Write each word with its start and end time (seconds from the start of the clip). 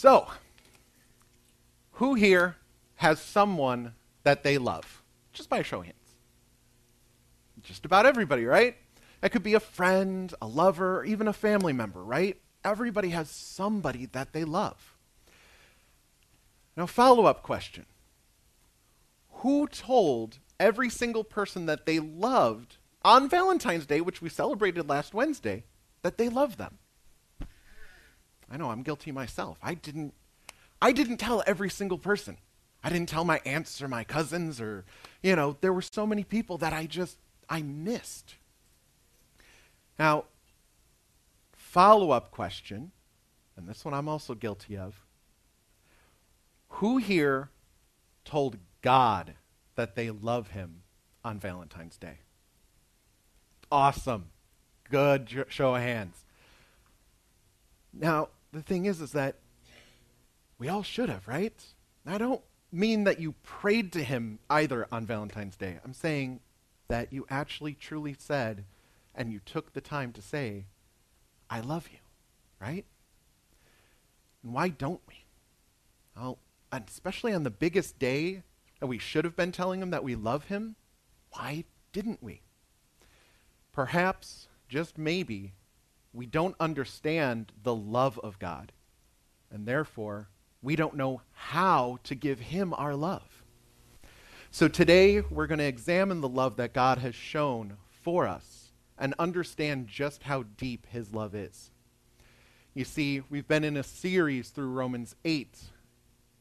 So, 0.00 0.28
who 1.90 2.14
here 2.14 2.56
has 2.94 3.20
someone 3.20 3.92
that 4.22 4.42
they 4.42 4.56
love? 4.56 5.02
Just 5.34 5.50
by 5.50 5.58
a 5.58 5.62
show 5.62 5.80
of 5.80 5.84
hands. 5.84 6.16
Just 7.60 7.84
about 7.84 8.06
everybody, 8.06 8.46
right? 8.46 8.78
That 9.20 9.30
could 9.30 9.42
be 9.42 9.52
a 9.52 9.60
friend, 9.60 10.32
a 10.40 10.46
lover, 10.46 11.00
or 11.00 11.04
even 11.04 11.28
a 11.28 11.34
family 11.34 11.74
member, 11.74 12.02
right? 12.02 12.40
Everybody 12.64 13.10
has 13.10 13.28
somebody 13.28 14.06
that 14.06 14.32
they 14.32 14.42
love. 14.42 14.96
Now, 16.78 16.86
follow 16.86 17.26
up 17.26 17.42
question 17.42 17.84
Who 19.42 19.66
told 19.66 20.38
every 20.58 20.88
single 20.88 21.24
person 21.24 21.66
that 21.66 21.84
they 21.84 21.98
loved 21.98 22.78
on 23.02 23.28
Valentine's 23.28 23.84
Day, 23.84 24.00
which 24.00 24.22
we 24.22 24.30
celebrated 24.30 24.88
last 24.88 25.12
Wednesday, 25.12 25.64
that 26.00 26.16
they 26.16 26.30
love 26.30 26.56
them? 26.56 26.78
I 28.50 28.56
know 28.56 28.70
I'm 28.70 28.82
guilty 28.82 29.12
myself. 29.12 29.58
I 29.62 29.74
didn't 29.74 30.14
I 30.82 30.92
didn't 30.92 31.18
tell 31.18 31.42
every 31.46 31.70
single 31.70 31.98
person. 31.98 32.38
I 32.82 32.88
didn't 32.88 33.08
tell 33.08 33.24
my 33.24 33.40
aunts 33.44 33.82
or 33.82 33.88
my 33.88 34.04
cousins 34.04 34.60
or 34.60 34.84
you 35.22 35.36
know, 35.36 35.56
there 35.60 35.72
were 35.72 35.82
so 35.82 36.06
many 36.06 36.24
people 36.24 36.58
that 36.58 36.72
I 36.72 36.86
just 36.86 37.18
I 37.48 37.62
missed. 37.62 38.36
Now, 39.98 40.24
follow 41.52 42.10
up 42.10 42.30
question, 42.30 42.90
and 43.56 43.68
this 43.68 43.84
one 43.84 43.92
I'm 43.92 44.08
also 44.08 44.34
guilty 44.34 44.76
of. 44.76 45.04
Who 46.74 46.96
here 46.96 47.50
told 48.24 48.56
God 48.80 49.34
that 49.74 49.94
they 49.96 50.10
love 50.10 50.48
him 50.48 50.82
on 51.24 51.38
Valentine's 51.38 51.98
Day? 51.98 52.20
Awesome. 53.70 54.26
Good 54.88 55.46
show 55.48 55.74
of 55.74 55.82
hands. 55.82 56.24
Now, 57.92 58.28
the 58.52 58.62
thing 58.62 58.86
is, 58.86 59.00
is 59.00 59.12
that 59.12 59.36
we 60.58 60.68
all 60.68 60.82
should 60.82 61.08
have, 61.08 61.26
right? 61.28 61.54
I 62.06 62.18
don't 62.18 62.42
mean 62.72 63.04
that 63.04 63.20
you 63.20 63.32
prayed 63.42 63.92
to 63.92 64.02
him 64.02 64.38
either 64.48 64.86
on 64.92 65.06
Valentine's 65.06 65.56
Day. 65.56 65.78
I'm 65.84 65.92
saying 65.92 66.40
that 66.88 67.12
you 67.12 67.26
actually 67.30 67.74
truly 67.74 68.14
said 68.18 68.64
and 69.14 69.32
you 69.32 69.40
took 69.44 69.72
the 69.72 69.80
time 69.80 70.12
to 70.12 70.22
say, 70.22 70.66
I 71.48 71.60
love 71.60 71.88
you, 71.92 71.98
right? 72.60 72.84
And 74.42 74.52
why 74.54 74.68
don't 74.68 75.00
we? 75.08 75.24
Well, 76.16 76.38
especially 76.72 77.32
on 77.32 77.42
the 77.42 77.50
biggest 77.50 77.98
day 77.98 78.42
that 78.78 78.86
we 78.86 78.98
should 78.98 79.24
have 79.24 79.36
been 79.36 79.52
telling 79.52 79.82
him 79.82 79.90
that 79.90 80.04
we 80.04 80.14
love 80.14 80.44
him, 80.44 80.76
why 81.32 81.64
didn't 81.92 82.22
we? 82.22 82.40
Perhaps, 83.72 84.48
just 84.68 84.98
maybe, 84.98 85.52
we 86.12 86.26
don't 86.26 86.56
understand 86.58 87.52
the 87.62 87.74
love 87.74 88.18
of 88.20 88.38
God, 88.38 88.72
and 89.50 89.66
therefore 89.66 90.28
we 90.62 90.76
don't 90.76 90.96
know 90.96 91.22
how 91.32 91.98
to 92.04 92.14
give 92.14 92.40
him 92.40 92.74
our 92.74 92.94
love. 92.94 93.44
So 94.50 94.66
today 94.66 95.20
we're 95.20 95.46
going 95.46 95.58
to 95.58 95.64
examine 95.64 96.20
the 96.20 96.28
love 96.28 96.56
that 96.56 96.74
God 96.74 96.98
has 96.98 97.14
shown 97.14 97.76
for 97.88 98.26
us 98.26 98.72
and 98.98 99.14
understand 99.18 99.86
just 99.86 100.24
how 100.24 100.42
deep 100.56 100.86
his 100.90 101.14
love 101.14 101.34
is. 101.34 101.70
You 102.74 102.84
see, 102.84 103.22
we've 103.30 103.48
been 103.48 103.64
in 103.64 103.76
a 103.76 103.82
series 103.82 104.50
through 104.50 104.70
Romans 104.70 105.16
8 105.24 105.56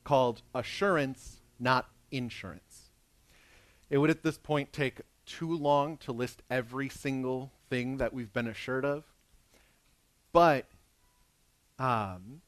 called 0.03 0.41
Assurance, 0.53 1.41
Not 1.59 1.87
Insurance. 2.11 2.89
It 3.89 3.99
would 3.99 4.09
at 4.09 4.23
this 4.23 4.37
point 4.37 4.73
take 4.73 5.01
too 5.25 5.55
long 5.55 5.97
to 5.97 6.11
list 6.11 6.41
every 6.49 6.89
single 6.89 7.51
thing 7.69 7.97
that 7.97 8.13
we've 8.13 8.33
been 8.33 8.47
assured 8.47 8.85
of. 8.85 9.03
But 10.31 10.65
um, 11.77 12.41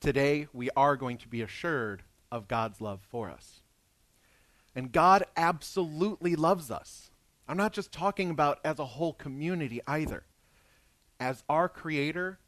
today 0.00 0.46
we 0.52 0.70
are 0.76 0.96
going 0.96 1.18
to 1.18 1.28
be 1.28 1.42
assured 1.42 2.02
of 2.30 2.48
God's 2.48 2.80
love 2.80 3.00
for 3.10 3.30
us. 3.30 3.60
And 4.74 4.90
God 4.90 5.24
absolutely 5.36 6.34
loves 6.34 6.70
us. 6.70 7.10
I'm 7.46 7.58
not 7.58 7.72
just 7.72 7.92
talking 7.92 8.30
about 8.30 8.58
as 8.64 8.78
a 8.78 8.86
whole 8.86 9.12
community 9.12 9.80
either. 9.86 10.24
As 11.20 11.44
our 11.48 11.68
Creator, 11.68 12.38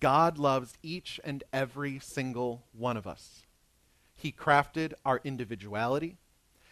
God 0.00 0.38
loves 0.38 0.74
each 0.82 1.20
and 1.24 1.44
every 1.52 1.98
single 1.98 2.64
one 2.72 2.96
of 2.96 3.06
us. 3.06 3.42
He 4.16 4.32
crafted 4.32 4.94
our 5.04 5.20
individuality. 5.24 6.16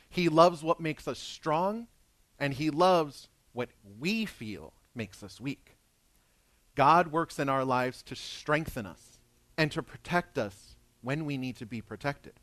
He 0.08 0.28
loves 0.28 0.62
what 0.62 0.80
makes 0.80 1.06
us 1.06 1.18
strong, 1.18 1.88
and 2.38 2.54
He 2.54 2.70
loves 2.70 3.28
what 3.52 3.68
we 3.98 4.24
feel 4.24 4.72
makes 4.94 5.22
us 5.22 5.40
weak. 5.40 5.75
God 6.76 7.08
works 7.08 7.40
in 7.40 7.48
our 7.48 7.64
lives 7.64 8.02
to 8.04 8.14
strengthen 8.14 8.86
us 8.86 9.18
and 9.58 9.72
to 9.72 9.82
protect 9.82 10.38
us 10.38 10.76
when 11.02 11.24
we 11.24 11.36
need 11.36 11.56
to 11.56 11.66
be 11.66 11.80
protected. 11.80 12.34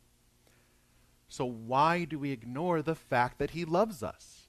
So, 1.28 1.44
why 1.44 2.04
do 2.04 2.18
we 2.18 2.32
ignore 2.32 2.82
the 2.82 2.94
fact 2.94 3.38
that 3.38 3.50
He 3.50 3.64
loves 3.64 4.02
us? 4.02 4.48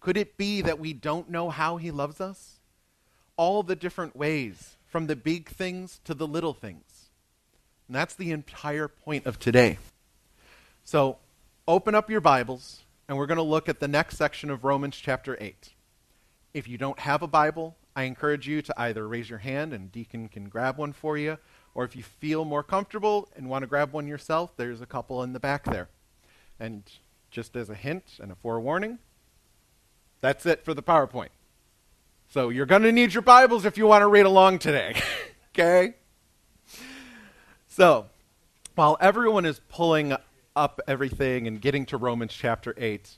Could 0.00 0.16
it 0.16 0.36
be 0.36 0.60
that 0.62 0.80
we 0.80 0.92
don't 0.92 1.30
know 1.30 1.50
how 1.50 1.76
He 1.76 1.90
loves 1.90 2.20
us? 2.20 2.58
All 3.36 3.62
the 3.62 3.76
different 3.76 4.16
ways, 4.16 4.76
from 4.86 5.06
the 5.06 5.16
big 5.16 5.48
things 5.48 6.00
to 6.04 6.14
the 6.14 6.26
little 6.26 6.52
things. 6.52 7.10
And 7.86 7.96
that's 7.96 8.14
the 8.14 8.30
entire 8.30 8.88
point 8.88 9.26
of 9.26 9.38
today. 9.38 9.78
So, 10.84 11.18
open 11.68 11.94
up 11.94 12.10
your 12.10 12.20
Bibles, 12.20 12.82
and 13.08 13.16
we're 13.16 13.26
going 13.26 13.36
to 13.36 13.42
look 13.42 13.68
at 13.68 13.80
the 13.80 13.88
next 13.88 14.16
section 14.16 14.50
of 14.50 14.64
Romans 14.64 14.96
chapter 14.96 15.36
8. 15.40 15.70
If 16.52 16.68
you 16.68 16.76
don't 16.76 16.98
have 16.98 17.22
a 17.22 17.26
Bible, 17.26 17.76
I 17.94 18.04
encourage 18.04 18.48
you 18.48 18.62
to 18.62 18.80
either 18.80 19.06
raise 19.06 19.28
your 19.28 19.40
hand 19.40 19.72
and 19.72 19.92
Deacon 19.92 20.28
can 20.28 20.48
grab 20.48 20.78
one 20.78 20.92
for 20.92 21.18
you, 21.18 21.38
or 21.74 21.84
if 21.84 21.94
you 21.94 22.02
feel 22.02 22.44
more 22.44 22.62
comfortable 22.62 23.28
and 23.36 23.48
want 23.48 23.62
to 23.62 23.66
grab 23.66 23.92
one 23.92 24.06
yourself, 24.06 24.56
there's 24.56 24.80
a 24.80 24.86
couple 24.86 25.22
in 25.22 25.32
the 25.32 25.40
back 25.40 25.64
there. 25.64 25.88
And 26.58 26.84
just 27.30 27.56
as 27.56 27.68
a 27.68 27.74
hint 27.74 28.18
and 28.20 28.32
a 28.32 28.34
forewarning, 28.34 28.98
that's 30.20 30.46
it 30.46 30.64
for 30.64 30.74
the 30.74 30.82
PowerPoint. 30.82 31.30
So 32.28 32.48
you're 32.48 32.66
going 32.66 32.82
to 32.82 32.92
need 32.92 33.12
your 33.12 33.22
Bibles 33.22 33.64
if 33.64 33.76
you 33.76 33.86
want 33.86 34.02
to 34.02 34.06
read 34.06 34.24
along 34.24 34.60
today. 34.60 34.94
okay? 35.54 35.94
So, 37.68 38.06
while 38.74 38.96
everyone 39.00 39.44
is 39.44 39.60
pulling 39.68 40.14
up 40.56 40.80
everything 40.86 41.46
and 41.46 41.60
getting 41.60 41.84
to 41.86 41.96
Romans 41.96 42.32
chapter 42.32 42.74
8, 42.76 43.16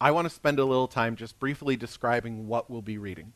I 0.00 0.10
want 0.10 0.26
to 0.26 0.34
spend 0.34 0.58
a 0.58 0.64
little 0.64 0.88
time 0.88 1.16
just 1.16 1.38
briefly 1.38 1.76
describing 1.76 2.46
what 2.48 2.70
we'll 2.70 2.82
be 2.82 2.98
reading. 2.98 3.32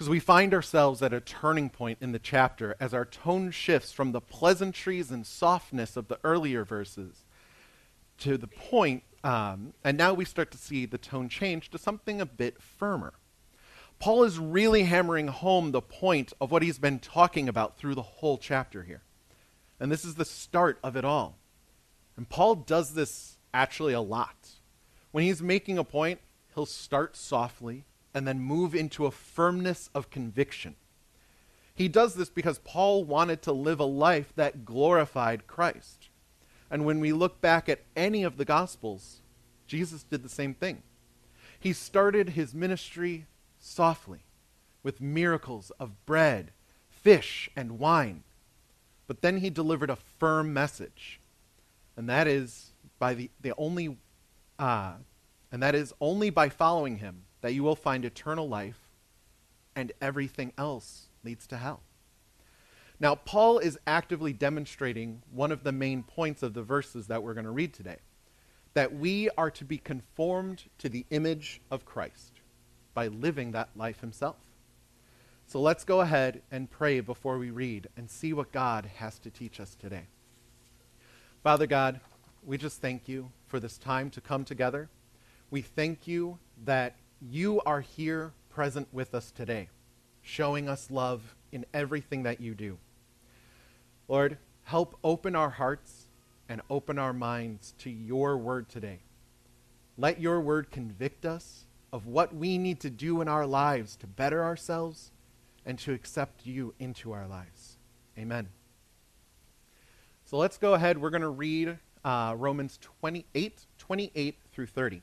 Because 0.00 0.08
we 0.08 0.18
find 0.18 0.54
ourselves 0.54 1.02
at 1.02 1.12
a 1.12 1.20
turning 1.20 1.68
point 1.68 1.98
in 2.00 2.12
the 2.12 2.18
chapter 2.18 2.74
as 2.80 2.94
our 2.94 3.04
tone 3.04 3.50
shifts 3.50 3.92
from 3.92 4.12
the 4.12 4.20
pleasantries 4.22 5.10
and 5.10 5.26
softness 5.26 5.94
of 5.94 6.08
the 6.08 6.18
earlier 6.24 6.64
verses 6.64 7.26
to 8.16 8.38
the 8.38 8.46
point, 8.46 9.02
um, 9.22 9.74
and 9.84 9.98
now 9.98 10.14
we 10.14 10.24
start 10.24 10.50
to 10.52 10.56
see 10.56 10.86
the 10.86 10.96
tone 10.96 11.28
change 11.28 11.68
to 11.68 11.76
something 11.76 12.18
a 12.18 12.24
bit 12.24 12.62
firmer. 12.62 13.12
Paul 13.98 14.24
is 14.24 14.38
really 14.38 14.84
hammering 14.84 15.28
home 15.28 15.70
the 15.70 15.82
point 15.82 16.32
of 16.40 16.50
what 16.50 16.62
he's 16.62 16.78
been 16.78 16.98
talking 16.98 17.46
about 17.46 17.76
through 17.76 17.94
the 17.94 18.00
whole 18.00 18.38
chapter 18.38 18.84
here. 18.84 19.02
And 19.78 19.92
this 19.92 20.06
is 20.06 20.14
the 20.14 20.24
start 20.24 20.78
of 20.82 20.96
it 20.96 21.04
all. 21.04 21.36
And 22.16 22.26
Paul 22.26 22.54
does 22.54 22.94
this 22.94 23.36
actually 23.52 23.92
a 23.92 24.00
lot. 24.00 24.48
When 25.10 25.24
he's 25.24 25.42
making 25.42 25.76
a 25.76 25.84
point, 25.84 26.20
he'll 26.54 26.64
start 26.64 27.16
softly 27.16 27.84
and 28.14 28.26
then 28.26 28.40
move 28.40 28.74
into 28.74 29.06
a 29.06 29.10
firmness 29.10 29.90
of 29.94 30.10
conviction. 30.10 30.76
He 31.74 31.88
does 31.88 32.14
this 32.14 32.28
because 32.28 32.58
Paul 32.58 33.04
wanted 33.04 33.42
to 33.42 33.52
live 33.52 33.80
a 33.80 33.84
life 33.84 34.32
that 34.36 34.64
glorified 34.64 35.46
Christ. 35.46 36.08
And 36.70 36.84
when 36.84 37.00
we 37.00 37.12
look 37.12 37.40
back 37.40 37.68
at 37.68 37.82
any 37.96 38.22
of 38.22 38.36
the 38.36 38.44
Gospels, 38.44 39.22
Jesus 39.66 40.02
did 40.02 40.22
the 40.22 40.28
same 40.28 40.54
thing. 40.54 40.82
He 41.58 41.72
started 41.72 42.30
his 42.30 42.54
ministry 42.54 43.26
softly 43.58 44.20
with 44.82 45.00
miracles 45.00 45.70
of 45.78 46.04
bread, 46.06 46.52
fish, 46.88 47.50
and 47.56 47.78
wine. 47.78 48.24
But 49.06 49.22
then 49.22 49.38
he 49.38 49.50
delivered 49.50 49.90
a 49.90 49.96
firm 49.96 50.52
message. 50.52 51.20
And 51.96 52.08
that 52.08 52.26
is 52.26 52.72
by 52.98 53.14
the, 53.14 53.30
the 53.40 53.54
only 53.56 53.98
uh, 54.58 54.94
and 55.50 55.62
that 55.62 55.74
is 55.74 55.92
only 56.00 56.30
by 56.30 56.48
following 56.48 56.98
him 56.98 57.22
that 57.40 57.54
you 57.54 57.62
will 57.62 57.76
find 57.76 58.04
eternal 58.04 58.48
life, 58.48 58.88
and 59.74 59.92
everything 60.00 60.52
else 60.58 61.08
leads 61.24 61.46
to 61.48 61.56
hell. 61.56 61.80
Now, 62.98 63.14
Paul 63.14 63.58
is 63.58 63.78
actively 63.86 64.32
demonstrating 64.32 65.22
one 65.32 65.52
of 65.52 65.64
the 65.64 65.72
main 65.72 66.02
points 66.02 66.42
of 66.42 66.52
the 66.52 66.62
verses 66.62 67.06
that 67.06 67.22
we're 67.22 67.34
going 67.34 67.46
to 67.46 67.50
read 67.50 67.72
today 67.72 67.98
that 68.74 68.94
we 68.94 69.28
are 69.36 69.50
to 69.50 69.64
be 69.64 69.78
conformed 69.78 70.64
to 70.78 70.88
the 70.88 71.04
image 71.10 71.60
of 71.70 71.84
Christ 71.84 72.40
by 72.94 73.08
living 73.08 73.50
that 73.52 73.68
life 73.74 74.00
himself. 74.00 74.36
So 75.46 75.60
let's 75.60 75.82
go 75.84 76.00
ahead 76.00 76.42
and 76.52 76.70
pray 76.70 77.00
before 77.00 77.36
we 77.36 77.50
read 77.50 77.88
and 77.96 78.08
see 78.08 78.32
what 78.32 78.52
God 78.52 78.88
has 78.96 79.18
to 79.20 79.30
teach 79.30 79.58
us 79.58 79.74
today. 79.74 80.04
Father 81.42 81.66
God, 81.66 82.00
we 82.44 82.56
just 82.56 82.80
thank 82.80 83.08
you 83.08 83.32
for 83.48 83.58
this 83.58 83.76
time 83.76 84.10
to 84.10 84.20
come 84.20 84.44
together. 84.44 84.88
We 85.50 85.62
thank 85.62 86.06
you 86.06 86.38
that 86.64 86.94
you 87.20 87.60
are 87.66 87.80
here 87.80 88.32
present 88.48 88.88
with 88.92 89.14
us 89.14 89.30
today, 89.30 89.68
showing 90.22 90.68
us 90.68 90.90
love 90.90 91.34
in 91.52 91.66
everything 91.74 92.22
that 92.22 92.40
you 92.40 92.54
do. 92.54 92.78
Lord, 94.08 94.38
help 94.64 94.96
open 95.04 95.36
our 95.36 95.50
hearts 95.50 96.06
and 96.48 96.60
open 96.70 96.98
our 96.98 97.12
minds 97.12 97.74
to 97.78 97.90
your 97.90 98.36
word 98.36 98.68
today. 98.68 99.00
Let 99.96 100.20
your 100.20 100.40
word 100.40 100.70
convict 100.70 101.24
us 101.24 101.66
of 101.92 102.06
what 102.06 102.34
we 102.34 102.58
need 102.58 102.80
to 102.80 102.90
do 102.90 103.20
in 103.20 103.28
our 103.28 103.46
lives 103.46 103.96
to 103.96 104.06
better 104.06 104.42
ourselves 104.42 105.12
and 105.66 105.78
to 105.80 105.92
accept 105.92 106.46
you 106.46 106.74
into 106.78 107.12
our 107.12 107.26
lives. 107.26 107.76
Amen. 108.18 108.48
So 110.24 110.38
let's 110.38 110.58
go 110.58 110.74
ahead. 110.74 110.98
We're 110.98 111.10
going 111.10 111.22
to 111.22 111.28
read 111.28 111.78
uh, 112.04 112.34
Romans 112.38 112.78
28 112.80 113.66
28 113.78 114.36
through 114.52 114.66
30. 114.66 115.02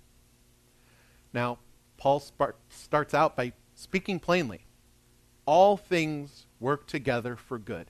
Now, 1.33 1.59
Paul 1.97 2.23
starts 2.69 3.13
out 3.13 3.35
by 3.35 3.53
speaking 3.75 4.19
plainly. 4.19 4.65
All 5.45 5.77
things 5.77 6.45
work 6.59 6.87
together 6.87 7.35
for 7.35 7.57
good. 7.57 7.87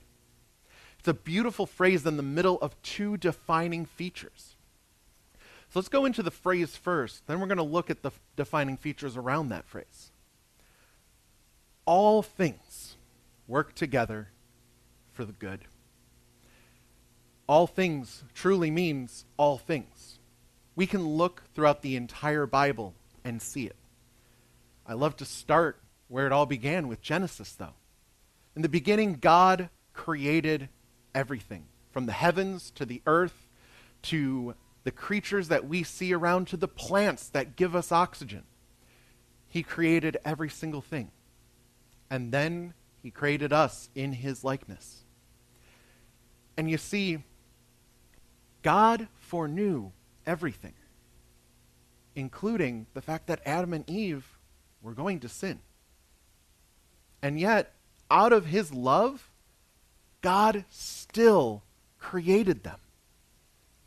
It's 0.98 1.08
a 1.08 1.14
beautiful 1.14 1.66
phrase 1.66 2.06
in 2.06 2.16
the 2.16 2.22
middle 2.22 2.58
of 2.60 2.80
two 2.82 3.16
defining 3.16 3.84
features. 3.86 4.56
So 5.68 5.78
let's 5.78 5.88
go 5.88 6.04
into 6.04 6.22
the 6.22 6.30
phrase 6.30 6.76
first, 6.76 7.26
then 7.26 7.40
we're 7.40 7.46
going 7.46 7.56
to 7.56 7.62
look 7.62 7.88
at 7.88 8.02
the 8.02 8.10
f- 8.10 8.20
defining 8.36 8.76
features 8.76 9.16
around 9.16 9.48
that 9.48 9.66
phrase. 9.66 10.12
All 11.86 12.22
things 12.22 12.96
work 13.48 13.74
together 13.74 14.28
for 15.12 15.24
the 15.24 15.32
good. 15.32 15.64
All 17.48 17.66
things 17.66 18.22
truly 18.34 18.70
means 18.70 19.24
all 19.36 19.58
things. 19.58 20.18
We 20.76 20.86
can 20.86 21.06
look 21.06 21.44
throughout 21.54 21.82
the 21.82 21.96
entire 21.96 22.46
Bible 22.46 22.94
and 23.24 23.40
see 23.40 23.66
it. 23.66 23.76
I 24.86 24.94
love 24.94 25.16
to 25.16 25.24
start 25.24 25.80
where 26.08 26.26
it 26.26 26.32
all 26.32 26.46
began 26.46 26.88
with 26.88 27.00
Genesis, 27.00 27.52
though. 27.52 27.74
In 28.54 28.62
the 28.62 28.68
beginning, 28.68 29.14
God 29.14 29.70
created 29.94 30.68
everything 31.14 31.66
from 31.90 32.06
the 32.06 32.12
heavens 32.12 32.70
to 32.72 32.84
the 32.84 33.02
earth 33.06 33.48
to 34.02 34.54
the 34.84 34.90
creatures 34.90 35.48
that 35.48 35.66
we 35.66 35.82
see 35.82 36.12
around 36.12 36.48
to 36.48 36.56
the 36.56 36.68
plants 36.68 37.28
that 37.28 37.56
give 37.56 37.76
us 37.76 37.92
oxygen. 37.92 38.42
He 39.48 39.62
created 39.62 40.16
every 40.24 40.50
single 40.50 40.80
thing. 40.80 41.10
And 42.10 42.32
then 42.32 42.74
he 43.02 43.10
created 43.10 43.52
us 43.52 43.88
in 43.94 44.12
his 44.12 44.44
likeness. 44.44 45.04
And 46.56 46.68
you 46.68 46.78
see, 46.78 47.18
God 48.62 49.08
foreknew 49.14 49.92
everything 50.26 50.74
including 52.14 52.86
the 52.94 53.02
fact 53.02 53.26
that 53.26 53.40
Adam 53.44 53.72
and 53.72 53.88
Eve 53.88 54.38
were 54.82 54.92
going 54.92 55.20
to 55.20 55.28
sin. 55.28 55.60
And 57.22 57.38
yet, 57.38 57.74
out 58.10 58.32
of 58.32 58.46
his 58.46 58.74
love, 58.74 59.30
God 60.20 60.64
still 60.68 61.62
created 61.98 62.64
them. 62.64 62.78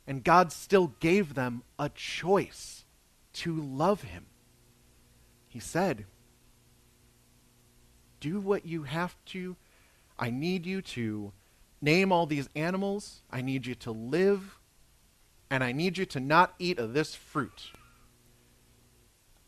And 0.07 0.23
God 0.23 0.51
still 0.51 0.93
gave 0.99 1.33
them 1.33 1.63
a 1.79 1.89
choice 1.89 2.85
to 3.33 3.53
love 3.53 4.03
him. 4.03 4.27
He 5.47 5.59
said, 5.59 6.05
Do 8.19 8.39
what 8.39 8.65
you 8.65 8.83
have 8.83 9.15
to. 9.27 9.55
I 10.17 10.29
need 10.29 10.65
you 10.65 10.81
to 10.81 11.33
name 11.81 12.11
all 12.11 12.25
these 12.25 12.49
animals. 12.55 13.21
I 13.31 13.41
need 13.41 13.65
you 13.65 13.75
to 13.75 13.91
live. 13.91 14.59
And 15.49 15.63
I 15.63 15.71
need 15.71 15.97
you 15.97 16.05
to 16.07 16.19
not 16.19 16.55
eat 16.59 16.79
of 16.79 16.93
this 16.93 17.15
fruit. 17.15 17.71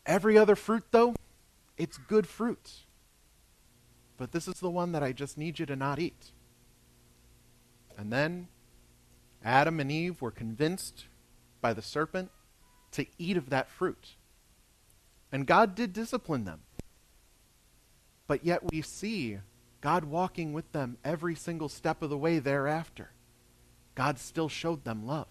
Every 0.08 0.38
other 0.38 0.56
fruit, 0.56 0.84
though, 0.90 1.14
it's 1.76 1.98
good 1.98 2.26
fruit. 2.26 2.72
But 4.16 4.32
this 4.32 4.48
is 4.48 4.54
the 4.54 4.70
one 4.70 4.92
that 4.92 5.02
I 5.02 5.12
just 5.12 5.36
need 5.36 5.58
you 5.58 5.66
to 5.66 5.76
not 5.76 5.98
eat. 5.98 6.32
And 7.96 8.10
then 8.10 8.48
Adam 9.44 9.78
and 9.78 9.92
Eve 9.92 10.22
were 10.22 10.30
convinced 10.30 11.04
by 11.60 11.74
the 11.74 11.82
serpent 11.82 12.30
to 12.92 13.06
eat 13.18 13.36
of 13.36 13.50
that 13.50 13.68
fruit. 13.68 14.16
And 15.30 15.46
God 15.46 15.74
did 15.74 15.92
discipline 15.92 16.44
them. 16.46 16.60
But 18.26 18.44
yet 18.44 18.72
we 18.72 18.80
see 18.80 19.38
God 19.82 20.04
walking 20.04 20.54
with 20.54 20.72
them 20.72 20.96
every 21.04 21.34
single 21.34 21.68
step 21.68 22.02
of 22.02 22.08
the 22.08 22.16
way 22.16 22.38
thereafter. 22.38 23.10
God 23.94 24.18
still 24.18 24.48
showed 24.48 24.84
them 24.84 25.06
love. 25.06 25.28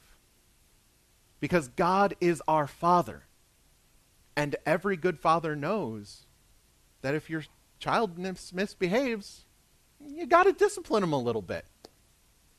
Because 1.39 1.67
God 1.69 2.15
is 2.21 2.43
our 2.47 2.67
Father. 2.67 3.23
And 4.37 4.55
every 4.67 4.97
good 4.97 5.19
father 5.19 5.55
knows 5.55 6.27
that 7.01 7.15
if 7.15 7.27
your 7.27 7.43
child 7.79 8.19
mis- 8.19 8.53
misbehaves, 8.53 9.45
you 9.99 10.27
got 10.27 10.43
to 10.43 10.53
discipline 10.53 11.01
him 11.01 11.11
a 11.11 11.19
little 11.19 11.41
bit. 11.41 11.65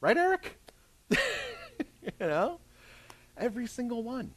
Right, 0.01 0.17
Eric? 0.17 0.61
you 1.11 1.19
know? 2.19 2.59
Every 3.37 3.69
single 3.69 4.03
one. 4.03 4.33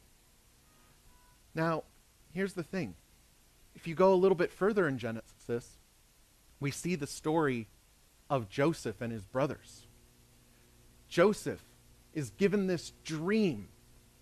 Now, 1.56 1.84
here's 2.32 2.54
the 2.54 2.62
thing. 2.62 2.94
If 3.74 3.88
you 3.88 3.96
go 3.96 4.14
a 4.14 4.16
little 4.16 4.38
bit 4.38 4.52
further 4.52 4.88
in 4.88 5.00
Genesis, 5.00 5.80
we 6.60 6.70
see 6.70 6.94
the 6.94 7.08
story 7.08 7.68
of 8.30 8.50
Joseph 8.50 9.02
and 9.02 9.12
his 9.12 9.26
brothers. 9.26 9.88
Joseph 11.10 11.64
is 12.14 12.30
given 12.30 12.68
this 12.68 12.94
dream 13.04 13.70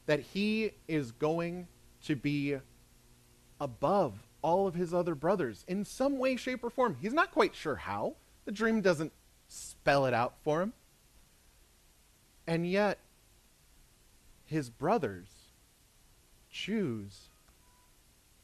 that 0.05 0.21
he 0.21 0.71
is 0.87 1.11
going 1.11 1.67
to 2.05 2.15
be 2.15 2.55
above 3.59 4.13
all 4.41 4.67
of 4.67 4.75
his 4.75 4.93
other 4.93 5.15
brothers 5.15 5.65
in 5.67 5.83
some 5.83 6.17
way, 6.17 6.35
shape, 6.35 6.63
or 6.63 6.69
form. 6.69 6.97
He's 7.01 7.13
not 7.13 7.31
quite 7.31 7.55
sure 7.55 7.75
how. 7.75 8.15
The 8.45 8.51
dream 8.51 8.81
doesn't 8.81 9.11
spell 9.47 10.05
it 10.05 10.13
out 10.13 10.35
for 10.43 10.61
him. 10.61 10.73
And 12.47 12.69
yet, 12.69 12.99
his 14.45 14.69
brothers 14.69 15.27
choose 16.49 17.29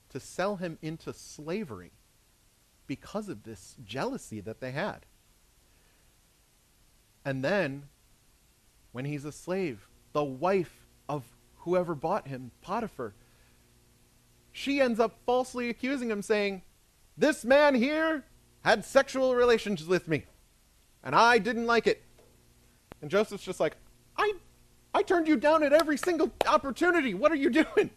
to 0.09 0.19
sell 0.19 0.57
him 0.57 0.77
into 0.81 1.11
slavery 1.11 1.91
because 2.87 3.29
of 3.29 3.43
this 3.43 3.75
jealousy 3.83 4.39
that 4.41 4.59
they 4.59 4.71
had. 4.71 5.05
And 7.23 7.43
then, 7.43 7.83
when 8.91 9.05
he's 9.05 9.25
a 9.25 9.31
slave, 9.31 9.87
the 10.13 10.23
wife 10.23 10.85
of 11.09 11.23
whoever 11.57 11.95
bought 11.95 12.27
him, 12.27 12.51
Potiphar, 12.61 13.15
she 14.57 14.79
ends 14.79 15.01
up 15.01 15.19
falsely 15.25 15.67
accusing 15.67 16.09
him, 16.09 16.21
saying, 16.21 16.61
This 17.17 17.43
man 17.43 17.75
here 17.75 18.23
had 18.63 18.85
sexual 18.85 19.35
relations 19.35 19.85
with 19.85 20.07
me, 20.07 20.23
and 21.03 21.13
I 21.13 21.39
didn't 21.39 21.65
like 21.65 21.87
it. 21.87 22.01
And 23.01 23.11
Joseph's 23.11 23.43
just 23.43 23.59
like, 23.59 23.75
I, 24.17 24.31
I 24.93 25.03
turned 25.03 25.27
you 25.27 25.35
down 25.35 25.61
at 25.61 25.73
every 25.73 25.97
single 25.97 26.31
opportunity. 26.47 27.13
What 27.13 27.33
are 27.33 27.35
you 27.35 27.49
doing? 27.49 27.89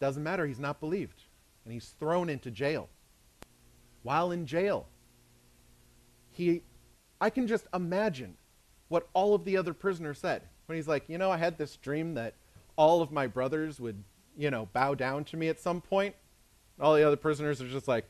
Doesn't 0.00 0.24
matter. 0.24 0.44
He's 0.44 0.58
not 0.58 0.80
believed. 0.80 1.22
And 1.64 1.72
he's 1.72 1.94
thrown 2.00 2.28
into 2.28 2.50
jail. 2.50 2.88
While 4.02 4.32
in 4.32 4.44
jail, 4.44 4.88
he, 6.32 6.62
I 7.20 7.30
can 7.30 7.46
just 7.46 7.68
imagine 7.72 8.36
what 8.88 9.06
all 9.14 9.36
of 9.36 9.44
the 9.44 9.56
other 9.56 9.72
prisoners 9.72 10.18
said 10.18 10.42
when 10.66 10.74
he's 10.74 10.88
like, 10.88 11.04
you 11.08 11.16
know, 11.16 11.30
I 11.30 11.36
had 11.36 11.58
this 11.58 11.76
dream 11.76 12.14
that 12.14 12.34
all 12.74 13.02
of 13.02 13.12
my 13.12 13.28
brothers 13.28 13.78
would 13.78 14.02
you 14.36 14.50
know, 14.50 14.68
bow 14.72 14.94
down 14.94 15.24
to 15.24 15.36
me 15.36 15.48
at 15.48 15.60
some 15.60 15.80
point. 15.80 16.14
All 16.80 16.94
the 16.94 17.06
other 17.06 17.16
prisoners 17.16 17.60
are 17.60 17.68
just 17.68 17.88
like, 17.88 18.06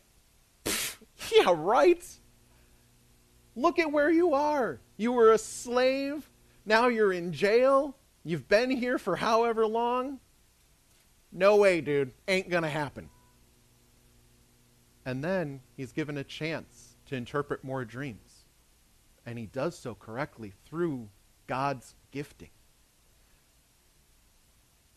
yeah, 1.33 1.55
right. 1.55 2.05
Look 3.55 3.79
at 3.79 3.91
where 3.91 4.11
you 4.11 4.35
are. 4.35 4.81
You 4.97 5.13
were 5.13 5.33
a 5.33 5.39
slave. 5.39 6.29
Now 6.65 6.89
you're 6.89 7.13
in 7.13 7.33
jail. 7.33 7.97
You've 8.25 8.49
been 8.49 8.71
here 8.71 8.99
for 8.99 9.17
however 9.17 9.67
long. 9.67 10.19
No 11.33 11.57
way, 11.57 11.81
dude. 11.81 12.13
Ain't 12.29 12.51
to 12.65 12.69
happen. 12.69 13.09
And 15.05 15.23
then 15.23 15.61
he's 15.77 15.93
given 15.93 16.19
a 16.19 16.25
chance 16.25 16.97
to 17.07 17.15
interpret 17.15 17.63
more 17.63 17.85
dreams. 17.85 18.45
And 19.25 19.39
he 19.39 19.47
does 19.47 19.79
so 19.79 19.95
correctly 19.95 20.53
through 20.65 21.09
God's 21.47 21.95
gifting. 22.11 22.51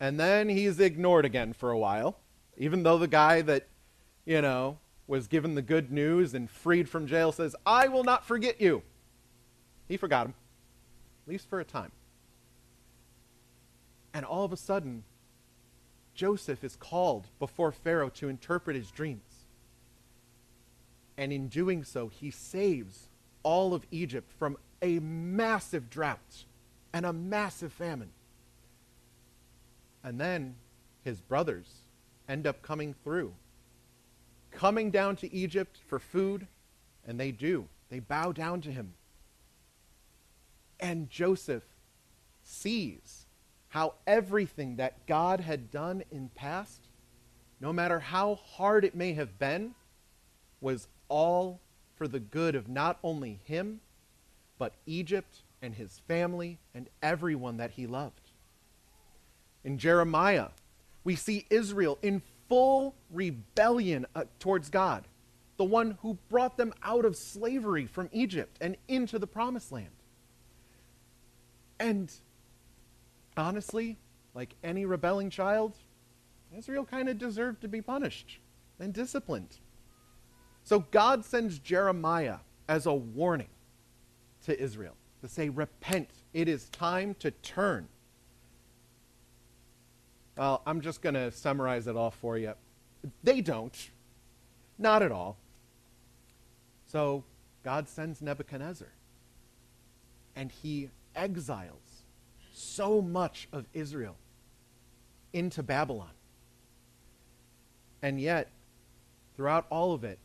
And 0.00 0.18
then 0.18 0.48
he's 0.48 0.80
ignored 0.80 1.26
again 1.26 1.52
for 1.52 1.70
a 1.70 1.78
while, 1.78 2.18
even 2.56 2.82
though 2.82 2.96
the 2.96 3.06
guy 3.06 3.42
that, 3.42 3.68
you 4.24 4.40
know, 4.40 4.78
was 5.06 5.28
given 5.28 5.54
the 5.54 5.62
good 5.62 5.92
news 5.92 6.34
and 6.34 6.48
freed 6.48 6.88
from 6.88 7.06
jail 7.06 7.32
says, 7.32 7.54
I 7.66 7.88
will 7.88 8.04
not 8.04 8.24
forget 8.24 8.60
you. 8.60 8.82
He 9.86 9.98
forgot 9.98 10.26
him, 10.26 10.34
at 11.26 11.30
least 11.30 11.48
for 11.50 11.60
a 11.60 11.64
time. 11.64 11.92
And 14.14 14.24
all 14.24 14.44
of 14.44 14.52
a 14.52 14.56
sudden, 14.56 15.04
Joseph 16.14 16.64
is 16.64 16.76
called 16.76 17.26
before 17.38 17.70
Pharaoh 17.70 18.08
to 18.10 18.28
interpret 18.28 18.76
his 18.76 18.90
dreams. 18.90 19.46
And 21.18 21.32
in 21.32 21.48
doing 21.48 21.84
so, 21.84 22.08
he 22.08 22.30
saves 22.30 23.08
all 23.42 23.74
of 23.74 23.86
Egypt 23.90 24.30
from 24.38 24.56
a 24.80 24.98
massive 25.00 25.90
drought 25.90 26.44
and 26.92 27.04
a 27.04 27.12
massive 27.12 27.72
famine. 27.72 28.10
And 30.02 30.20
then 30.20 30.56
his 31.02 31.20
brothers 31.20 31.70
end 32.28 32.46
up 32.46 32.62
coming 32.62 32.94
through, 33.04 33.34
coming 34.50 34.90
down 34.90 35.16
to 35.16 35.32
Egypt 35.32 35.78
for 35.86 35.98
food, 35.98 36.46
and 37.06 37.18
they 37.18 37.30
do. 37.30 37.66
They 37.88 38.00
bow 38.00 38.32
down 38.32 38.60
to 38.62 38.70
him. 38.70 38.94
And 40.78 41.10
Joseph 41.10 41.64
sees 42.42 43.26
how 43.68 43.94
everything 44.06 44.76
that 44.76 45.06
God 45.06 45.40
had 45.40 45.70
done 45.70 46.02
in 46.10 46.30
past, 46.34 46.88
no 47.60 47.72
matter 47.72 48.00
how 48.00 48.36
hard 48.36 48.84
it 48.84 48.94
may 48.94 49.12
have 49.12 49.38
been, 49.38 49.74
was 50.60 50.88
all 51.08 51.60
for 51.94 52.08
the 52.08 52.20
good 52.20 52.54
of 52.54 52.68
not 52.68 52.98
only 53.02 53.40
him, 53.44 53.80
but 54.58 54.74
Egypt 54.86 55.42
and 55.62 55.74
his 55.74 56.00
family 56.08 56.58
and 56.74 56.88
everyone 57.02 57.58
that 57.58 57.72
he 57.72 57.86
loved. 57.86 58.19
In 59.64 59.78
Jeremiah, 59.78 60.48
we 61.04 61.16
see 61.16 61.46
Israel 61.50 61.98
in 62.02 62.22
full 62.48 62.94
rebellion 63.10 64.06
uh, 64.14 64.24
towards 64.38 64.68
God, 64.68 65.04
the 65.56 65.64
one 65.64 65.98
who 66.02 66.18
brought 66.28 66.56
them 66.56 66.72
out 66.82 67.04
of 67.04 67.16
slavery 67.16 67.86
from 67.86 68.08
Egypt 68.12 68.56
and 68.60 68.76
into 68.88 69.18
the 69.18 69.26
promised 69.26 69.72
land. 69.72 69.88
And 71.78 72.12
honestly, 73.36 73.96
like 74.34 74.54
any 74.62 74.84
rebelling 74.84 75.30
child, 75.30 75.76
Israel 76.56 76.84
kind 76.84 77.08
of 77.08 77.18
deserved 77.18 77.60
to 77.62 77.68
be 77.68 77.80
punished 77.80 78.38
and 78.78 78.92
disciplined. 78.92 79.58
So 80.64 80.80
God 80.90 81.24
sends 81.24 81.58
Jeremiah 81.58 82.38
as 82.68 82.86
a 82.86 82.94
warning 82.94 83.48
to 84.44 84.60
Israel 84.60 84.94
to 85.20 85.28
say, 85.28 85.48
Repent. 85.48 86.10
It 86.32 86.48
is 86.48 86.68
time 86.68 87.14
to 87.18 87.30
turn. 87.30 87.88
Well, 90.40 90.62
I'm 90.64 90.80
just 90.80 91.02
going 91.02 91.16
to 91.16 91.30
summarize 91.32 91.86
it 91.86 91.96
all 91.96 92.10
for 92.10 92.38
you. 92.38 92.54
They 93.22 93.42
don't. 93.42 93.76
Not 94.78 95.02
at 95.02 95.12
all. 95.12 95.36
So 96.86 97.24
God 97.62 97.86
sends 97.90 98.22
Nebuchadnezzar, 98.22 98.88
and 100.34 100.50
he 100.50 100.88
exiles 101.14 102.04
so 102.54 103.02
much 103.02 103.48
of 103.52 103.66
Israel 103.74 104.16
into 105.34 105.62
Babylon. 105.62 106.14
And 108.00 108.18
yet, 108.18 108.48
throughout 109.36 109.66
all 109.68 109.92
of 109.92 110.04
it, 110.04 110.18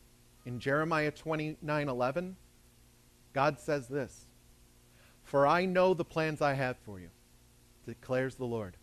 in 0.46 0.60
Jeremiah 0.60 1.10
29 1.10 1.88
11, 1.90 2.36
God 3.34 3.60
says 3.60 3.86
this 3.88 4.24
For 5.24 5.46
I 5.46 5.66
know 5.66 5.92
the 5.92 6.06
plans 6.06 6.40
I 6.40 6.54
have 6.54 6.78
for 6.86 6.98
you, 6.98 7.10
declares 7.84 8.36
the 8.36 8.46
Lord 8.46 8.78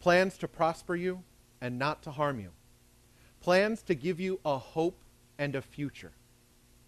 plans 0.00 0.38
to 0.38 0.48
prosper 0.48 0.94
you 0.94 1.22
and 1.60 1.78
not 1.78 2.02
to 2.02 2.10
harm 2.10 2.40
you, 2.40 2.50
plans 3.40 3.82
to 3.82 3.94
give 3.94 4.20
you 4.20 4.40
a 4.44 4.58
hope 4.58 5.00
and 5.38 5.54
a 5.54 5.62
future. 5.62 6.12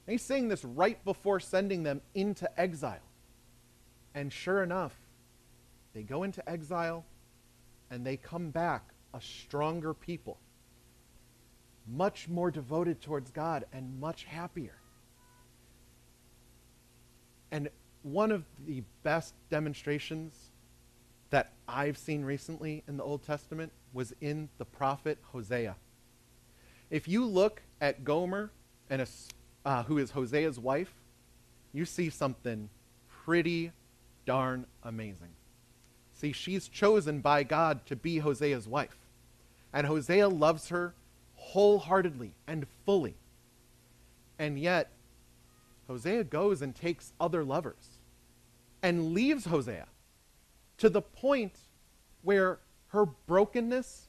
And 0.06 0.12
he's 0.12 0.22
saying 0.22 0.48
this 0.48 0.64
right 0.64 1.02
before 1.04 1.40
sending 1.40 1.82
them 1.82 2.00
into 2.14 2.48
exile. 2.58 3.02
And 4.14 4.32
sure 4.32 4.62
enough, 4.62 4.94
they 5.92 6.02
go 6.02 6.22
into 6.22 6.48
exile 6.48 7.04
and 7.90 8.06
they 8.06 8.16
come 8.16 8.50
back 8.50 8.90
a 9.14 9.20
stronger 9.20 9.94
people 9.94 10.38
much 11.90 12.28
more 12.28 12.50
devoted 12.50 13.00
towards 13.00 13.30
God 13.30 13.64
and 13.72 13.98
much 14.00 14.24
happier. 14.24 14.78
And 17.50 17.68
one 18.02 18.30
of 18.30 18.44
the 18.66 18.82
best 19.02 19.34
demonstrations 19.50 20.34
that 21.30 21.52
I've 21.66 21.98
seen 21.98 22.24
recently 22.24 22.82
in 22.88 22.96
the 22.96 23.04
Old 23.04 23.22
Testament 23.24 23.72
was 23.92 24.14
in 24.20 24.48
the 24.58 24.64
prophet 24.64 25.18
Hosea. 25.32 25.76
If 26.90 27.06
you 27.06 27.24
look 27.24 27.62
at 27.80 28.04
Gomer, 28.04 28.50
and 28.88 29.06
uh, 29.64 29.82
who 29.84 29.98
is 29.98 30.12
Hosea's 30.12 30.58
wife, 30.58 30.92
you 31.72 31.84
see 31.84 32.08
something 32.08 32.70
pretty 33.24 33.72
darn 34.24 34.66
amazing. 34.82 35.28
See, 36.14 36.32
she's 36.32 36.68
chosen 36.68 37.20
by 37.20 37.42
God 37.42 37.84
to 37.86 37.96
be 37.96 38.18
Hosea's 38.18 38.66
wife. 38.66 38.96
And 39.72 39.86
Hosea 39.86 40.28
loves 40.28 40.68
her 40.68 40.94
wholeheartedly 41.34 42.32
and 42.46 42.66
fully. 42.84 43.14
And 44.38 44.58
yet, 44.58 44.90
Hosea 45.86 46.24
goes 46.24 46.62
and 46.62 46.74
takes 46.74 47.12
other 47.20 47.44
lovers 47.44 47.98
and 48.82 49.12
leaves 49.12 49.44
Hosea 49.44 49.86
to 50.78 50.88
the 50.88 51.02
point 51.02 51.58
where 52.22 52.58
her 52.88 53.06
brokenness 53.06 54.08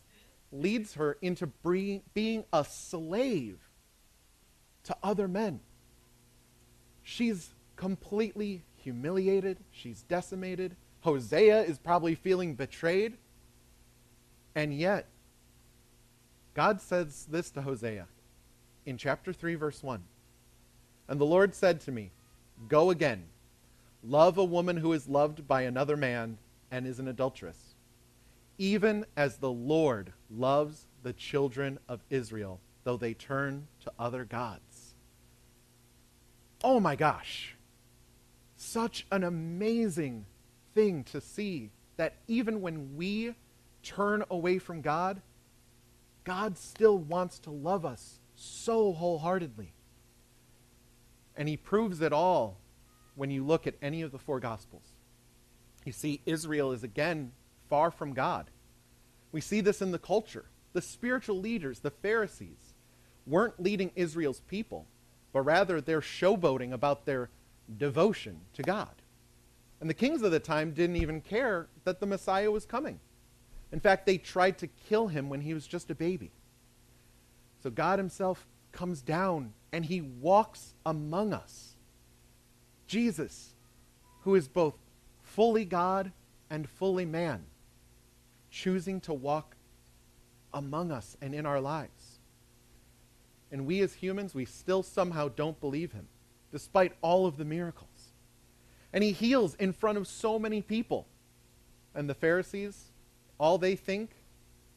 leads 0.51 0.95
her 0.95 1.17
into 1.21 1.47
being 2.13 2.43
a 2.53 2.63
slave 2.63 3.59
to 4.83 4.95
other 5.03 5.27
men. 5.27 5.59
She's 7.03 7.49
completely 7.75 8.63
humiliated, 8.77 9.57
she's 9.71 10.03
decimated. 10.03 10.75
Hosea 11.01 11.61
is 11.63 11.77
probably 11.77 12.15
feeling 12.15 12.55
betrayed. 12.55 13.17
And 14.55 14.73
yet, 14.73 15.07
God 16.53 16.81
says 16.81 17.25
this 17.29 17.51
to 17.51 17.61
Hosea 17.61 18.07
in 18.85 18.97
chapter 18.97 19.31
3, 19.31 19.55
verse 19.55 19.81
1. 19.81 20.03
And 21.07 21.19
the 21.19 21.25
Lord 21.25 21.55
said 21.55 21.79
to 21.81 21.91
me, 21.91 22.11
Go 22.67 22.89
again, 22.89 23.23
love 24.03 24.38
a 24.38 24.43
woman 24.43 24.77
who 24.77 24.91
is 24.93 25.07
loved 25.07 25.47
by 25.47 25.61
another 25.61 25.95
man 25.95 26.38
and 26.71 26.85
is 26.85 26.99
an 26.99 27.07
adulteress, 27.07 27.75
even 28.57 29.05
as 29.15 29.38
the 29.38 29.51
Lord 29.51 30.13
loves 30.29 30.88
the 31.03 31.13
children 31.13 31.79
of 31.88 32.03
Israel, 32.09 32.59
though 32.83 32.97
they 32.97 33.13
turn 33.13 33.67
to 33.81 33.91
other 33.97 34.25
gods. 34.25 34.95
Oh 36.63 36.79
my 36.79 36.95
gosh. 36.95 37.55
Such 38.55 39.05
an 39.11 39.23
amazing 39.23 40.25
thing 40.73 41.03
to 41.05 41.21
see 41.21 41.71
that 41.97 42.15
even 42.27 42.61
when 42.61 42.95
we 42.95 43.35
turn 43.83 44.23
away 44.29 44.59
from 44.59 44.81
God, 44.81 45.21
God 46.23 46.57
still 46.57 46.97
wants 46.97 47.39
to 47.39 47.51
love 47.51 47.85
us 47.85 48.19
so 48.35 48.93
wholeheartedly. 48.93 49.73
And 51.35 51.47
he 51.47 51.57
proves 51.57 52.01
it 52.01 52.11
all 52.11 52.57
when 53.15 53.31
you 53.31 53.45
look 53.45 53.65
at 53.67 53.75
any 53.81 54.01
of 54.01 54.11
the 54.11 54.17
four 54.17 54.39
Gospels. 54.39 54.88
You 55.89 55.93
see, 55.93 56.22
Israel 56.27 56.72
is 56.72 56.84
again 56.84 57.31
far 57.67 57.89
from 57.89 58.13
God. 58.13 58.51
We 59.31 59.41
see 59.41 59.60
this 59.60 59.81
in 59.81 59.89
the 59.89 59.98
culture. 59.98 60.46
The 60.74 60.84
spiritual 60.84 61.39
leaders, 61.39 61.79
the 61.79 61.89
Pharisees, 61.89 62.75
weren't 63.25 63.60
leading 63.60 63.89
Israel's 63.96 64.41
people, 64.41 64.86
but 65.34 65.41
rather 65.41 65.81
they're 65.81 66.00
showboating 66.00 66.74
about 66.74 67.08
their 67.08 67.31
devotion 67.75 68.41
to 68.53 68.62
God. 68.62 69.01
And 69.81 69.89
the 69.89 69.96
kings 69.96 70.22
of 70.22 70.29
the 70.29 70.39
time 70.39 70.74
didn't 70.74 70.98
even 70.98 71.22
care 71.22 71.69
that 71.86 72.00
the 72.00 72.05
Messiah 72.05 72.51
was 72.51 72.67
coming. 72.67 73.00
In 73.72 73.79
fact, 73.79 74.05
they 74.05 74.19
tried 74.19 74.60
to 74.60 74.67
kill 74.67 75.08
him 75.08 75.27
when 75.27 75.41
he 75.41 75.55
was 75.55 75.65
just 75.65 75.89
a 75.89 75.96
baby. 75.96 76.29
So 77.63 77.72
God 77.72 77.98
himself 77.98 78.46
comes 78.72 79.01
down 79.01 79.53
and 79.72 79.84
he 79.84 80.01
walks 80.01 80.75
among 80.86 81.34
us. 81.34 81.74
Jesus, 82.86 83.55
who 84.22 84.36
is 84.36 84.48
both 84.48 84.75
fully 85.29 85.65
God 85.65 86.12
and 86.50 86.69
fully 86.69 87.05
man, 87.05 87.43
choosing 88.50 89.00
to 89.01 89.13
walk 89.13 89.55
among 90.53 90.91
us 90.91 91.15
and 91.21 91.36
in 91.36 91.45
our 91.45 91.62
lives. 91.62 92.19
And 93.51 93.65
we 93.65 93.81
as 93.81 93.93
humans, 93.93 94.33
we 94.36 94.45
still 94.45 94.83
somehow 94.83 95.29
don't 95.29 95.59
believe 95.59 95.91
him, 95.91 96.07
despite 96.51 96.93
all 97.01 97.25
of 97.25 97.38
the 97.38 97.45
miracles. 97.45 98.13
And 98.91 99.03
he 99.03 99.12
heals 99.12 99.55
in 99.55 99.74
front 99.74 99.98
of 99.98 100.07
so 100.07 100.39
many 100.39 100.62
people. 100.62 101.07
And 101.93 102.09
the 102.09 102.15
Pharisees, 102.15 102.86
all 103.39 103.57
they 103.57 103.75
think 103.75 104.12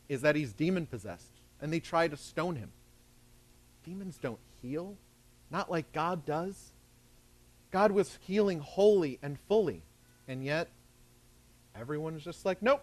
is 0.09 0.23
that 0.23 0.37
he's 0.37 0.53
demon 0.53 0.87
possessed, 0.87 1.33
and 1.61 1.73
they 1.73 1.81
try 1.81 2.09
to 2.09 2.17
stone 2.17 2.57
him. 2.57 2.71
Demons 3.85 4.19
don't 4.19 4.39
heal, 4.61 4.97
not 5.51 5.71
like 5.71 5.93
God 5.93 6.25
does. 6.25 6.73
God 7.71 7.93
was 7.93 8.19
healing 8.23 8.61
wholly 8.61 9.19
and 9.23 9.39
fully, 9.49 9.83
and 10.29 10.45
yet 10.45 10.69
everyone's 11.75 12.25
just 12.25 12.45
like, 12.45 12.63
nope. 12.63 12.83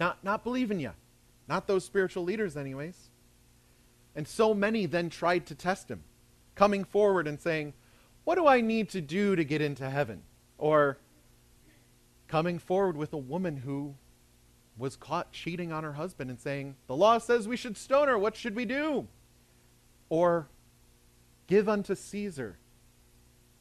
Not, 0.00 0.22
not 0.22 0.44
believing 0.44 0.80
you. 0.80 0.92
Not 1.48 1.66
those 1.66 1.84
spiritual 1.84 2.24
leaders, 2.24 2.56
anyways. 2.56 3.10
And 4.14 4.26
so 4.26 4.54
many 4.54 4.86
then 4.86 5.10
tried 5.10 5.46
to 5.46 5.54
test 5.54 5.90
him, 5.90 6.02
coming 6.54 6.84
forward 6.84 7.26
and 7.26 7.40
saying, 7.40 7.72
what 8.28 8.34
do 8.34 8.46
I 8.46 8.60
need 8.60 8.90
to 8.90 9.00
do 9.00 9.36
to 9.36 9.42
get 9.42 9.62
into 9.62 9.88
heaven? 9.88 10.20
Or 10.58 10.98
coming 12.26 12.58
forward 12.58 12.94
with 12.94 13.14
a 13.14 13.16
woman 13.16 13.56
who 13.56 13.94
was 14.76 14.96
caught 14.96 15.32
cheating 15.32 15.72
on 15.72 15.82
her 15.82 15.94
husband 15.94 16.28
and 16.28 16.38
saying, 16.38 16.76
The 16.88 16.94
law 16.94 17.16
says 17.16 17.48
we 17.48 17.56
should 17.56 17.78
stone 17.78 18.06
her. 18.06 18.18
What 18.18 18.36
should 18.36 18.54
we 18.54 18.66
do? 18.66 19.08
Or 20.10 20.48
give 21.46 21.70
unto 21.70 21.94
Caesar 21.94 22.58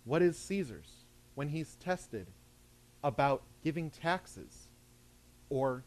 what 0.03 0.22
is 0.22 0.38
Caesar's 0.38 0.97
when 1.38 1.50
he's 1.50 1.75
tested 1.75 2.25
about 3.03 3.44
giving 3.63 3.91
taxes 3.91 4.70
or 5.51 5.84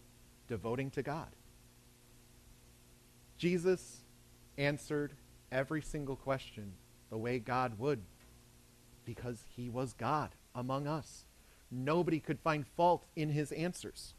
devoting 0.46 0.90
to 0.90 1.02
God. 1.02 1.26
Jesus 3.36 4.02
answered 4.56 5.12
every 5.50 5.82
single 5.82 6.14
question 6.14 6.70
the 7.10 7.18
way 7.18 7.40
God 7.40 7.80
would 7.80 7.98
because 9.04 9.42
he 9.56 9.68
was 9.68 9.92
God 9.92 10.30
among 10.54 10.86
us. 10.86 11.24
Nobody 11.68 12.20
could 12.20 12.38
find 12.38 12.64
fault 12.64 13.04
in 13.16 13.30
his 13.30 13.50
answers. 13.50 14.14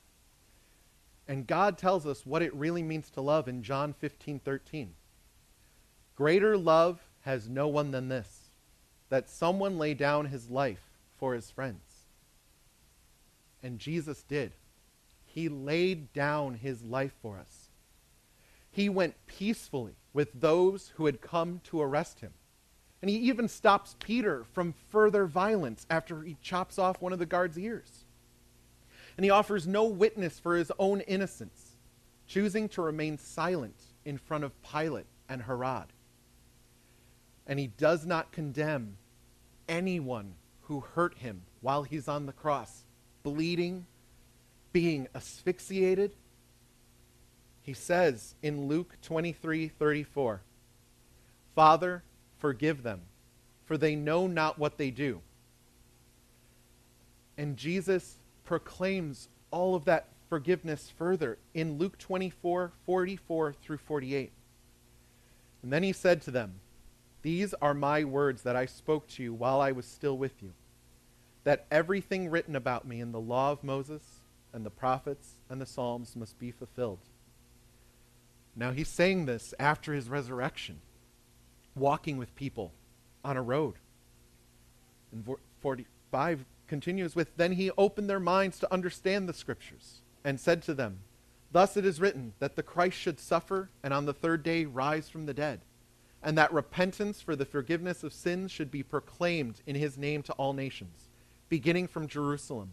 And 1.30 1.48
God 1.48 1.78
tells 1.78 2.06
us 2.06 2.26
what 2.26 2.42
it 2.42 2.54
really 2.54 2.84
means 2.84 3.10
to 3.12 3.22
love 3.22 3.48
in 3.48 3.64
John 3.64 3.94
15 3.94 4.40
13. 4.40 4.96
Greater 6.14 6.58
love 6.58 7.00
has 7.22 7.48
no 7.48 7.70
one 7.70 7.92
than 7.92 8.10
this, 8.10 8.50
that 9.08 9.30
someone 9.30 9.78
lay 9.78 9.94
down 9.94 10.26
his 10.26 10.50
life 10.50 10.91
for 11.22 11.36
his 11.36 11.52
friends. 11.52 12.08
And 13.62 13.78
Jesus 13.78 14.24
did. 14.24 14.54
He 15.24 15.50
laid 15.50 16.12
down 16.14 16.56
his 16.56 16.82
life 16.82 17.14
for 17.22 17.38
us. 17.38 17.70
He 18.72 18.90
went 18.90 19.28
peacefully 19.28 19.94
with 20.14 20.42
those 20.42 20.94
who 20.96 21.06
had 21.06 21.22
come 21.22 21.62
to 21.66 21.80
arrest 21.80 22.22
him. 22.22 22.34
And 23.04 23.10
he 23.10 23.18
even 23.18 23.48
stops 23.48 23.96
Peter 24.00 24.46
from 24.52 24.74
further 24.90 25.28
violence 25.28 25.86
after 25.92 26.24
he 26.24 26.38
chops 26.42 26.80
off 26.80 27.00
one 27.00 27.14
of 27.14 27.20
the 27.20 27.28
guard's 27.28 27.58
ears. 27.60 28.06
And 29.16 29.24
he 29.24 29.30
offers 29.30 29.68
no 29.68 29.84
witness 29.84 30.40
for 30.40 30.56
his 30.56 30.72
own 30.80 31.02
innocence, 31.02 31.78
choosing 32.26 32.68
to 32.70 32.82
remain 32.82 33.20
silent 33.20 33.76
in 34.06 34.18
front 34.18 34.44
of 34.44 34.60
Pilate 34.64 35.06
and 35.30 35.44
Herod. 35.44 35.94
And 37.46 37.60
he 37.60 37.68
does 37.68 38.08
not 38.08 38.32
condemn 38.32 38.98
anyone 39.70 40.34
who 40.72 40.80
hurt 40.80 41.18
him 41.18 41.42
while 41.60 41.84
he's 41.84 42.08
on 42.08 42.26
the 42.26 42.32
cross, 42.32 42.86
bleeding, 43.24 43.86
being 44.72 45.06
asphyxiated. 45.14 46.16
He 47.62 47.74
says 47.74 48.36
in 48.42 48.70
Luke 48.70 48.96
23 49.02 49.68
34, 49.68 50.42
Father, 51.54 52.04
forgive 52.40 52.84
them, 52.84 53.02
for 53.66 53.78
they 53.78 53.98
know 53.98 54.28
not 54.28 54.58
what 54.58 54.78
they 54.78 54.92
do. 54.92 55.20
And 57.38 57.58
Jesus 57.58 58.16
proclaims 58.46 59.28
all 59.52 59.76
of 59.76 59.84
that 59.84 60.08
forgiveness 60.30 60.90
further 60.98 61.38
in 61.54 61.80
Luke 61.80 61.98
24 61.98 62.72
44 62.86 63.54
through 63.62 63.78
48. 63.78 64.32
And 65.64 65.74
then 65.74 65.84
he 65.84 65.92
said 65.92 66.22
to 66.22 66.32
them, 66.32 66.62
These 67.24 67.54
are 67.56 67.74
my 67.74 68.06
words 68.06 68.44
that 68.44 68.56
I 68.56 68.66
spoke 68.68 69.10
to 69.10 69.24
you 69.24 69.34
while 69.34 69.60
I 69.60 69.74
was 69.74 69.86
still 69.86 70.18
with 70.18 70.42
you, 70.42 70.54
that 71.44 71.66
everything 71.72 72.30
written 72.30 72.56
about 72.56 72.88
me 72.88 73.00
in 73.00 73.12
the 73.12 73.20
law 73.20 73.52
of 73.52 73.64
Moses 73.64 74.22
and 74.54 74.66
the 74.66 74.70
prophets 74.70 75.36
and 75.50 75.60
the 75.60 75.66
Psalms 75.66 76.16
must 76.16 76.38
be 76.38 76.52
fulfilled. 76.52 77.00
Now 78.56 78.72
he's 78.72 78.90
saying 78.90 79.26
this 79.26 79.54
after 79.60 79.94
his 79.94 80.10
resurrection, 80.10 80.82
walking 81.76 82.18
with 82.18 82.36
people 82.36 82.74
on 83.24 83.38
a 83.38 83.42
road. 83.42 83.76
And 85.12 85.26
45 85.62 86.46
continues 86.68 87.16
with 87.16 87.36
Then 87.38 87.54
he 87.54 87.72
opened 87.78 88.10
their 88.10 88.20
minds 88.20 88.60
to 88.60 88.74
understand 88.74 89.28
the 89.28 89.34
scriptures 89.34 90.02
and 90.24 90.40
said 90.40 90.62
to 90.64 90.74
them, 90.74 91.00
Thus 91.52 91.76
it 91.76 91.86
is 91.86 92.00
written 92.00 92.34
that 92.40 92.56
the 92.56 92.64
Christ 92.64 92.98
should 92.98 93.20
suffer 93.20 93.70
and 93.84 93.94
on 93.94 94.06
the 94.06 94.14
third 94.14 94.44
day 94.44 94.66
rise 94.66 95.10
from 95.10 95.26
the 95.26 95.34
dead, 95.34 95.62
and 96.24 96.38
that 96.38 96.54
repentance 96.54 97.22
for 97.22 97.36
the 97.36 97.46
forgiveness 97.46 98.04
of 98.04 98.14
sins 98.14 98.52
should 98.52 98.72
be 98.72 98.84
proclaimed 98.84 99.62
in 99.66 99.76
his 99.76 99.98
name 99.98 100.24
to 100.24 100.34
all 100.34 100.54
nations, 100.54 101.10
beginning 101.52 101.86
from 101.86 102.08
Jerusalem. 102.08 102.72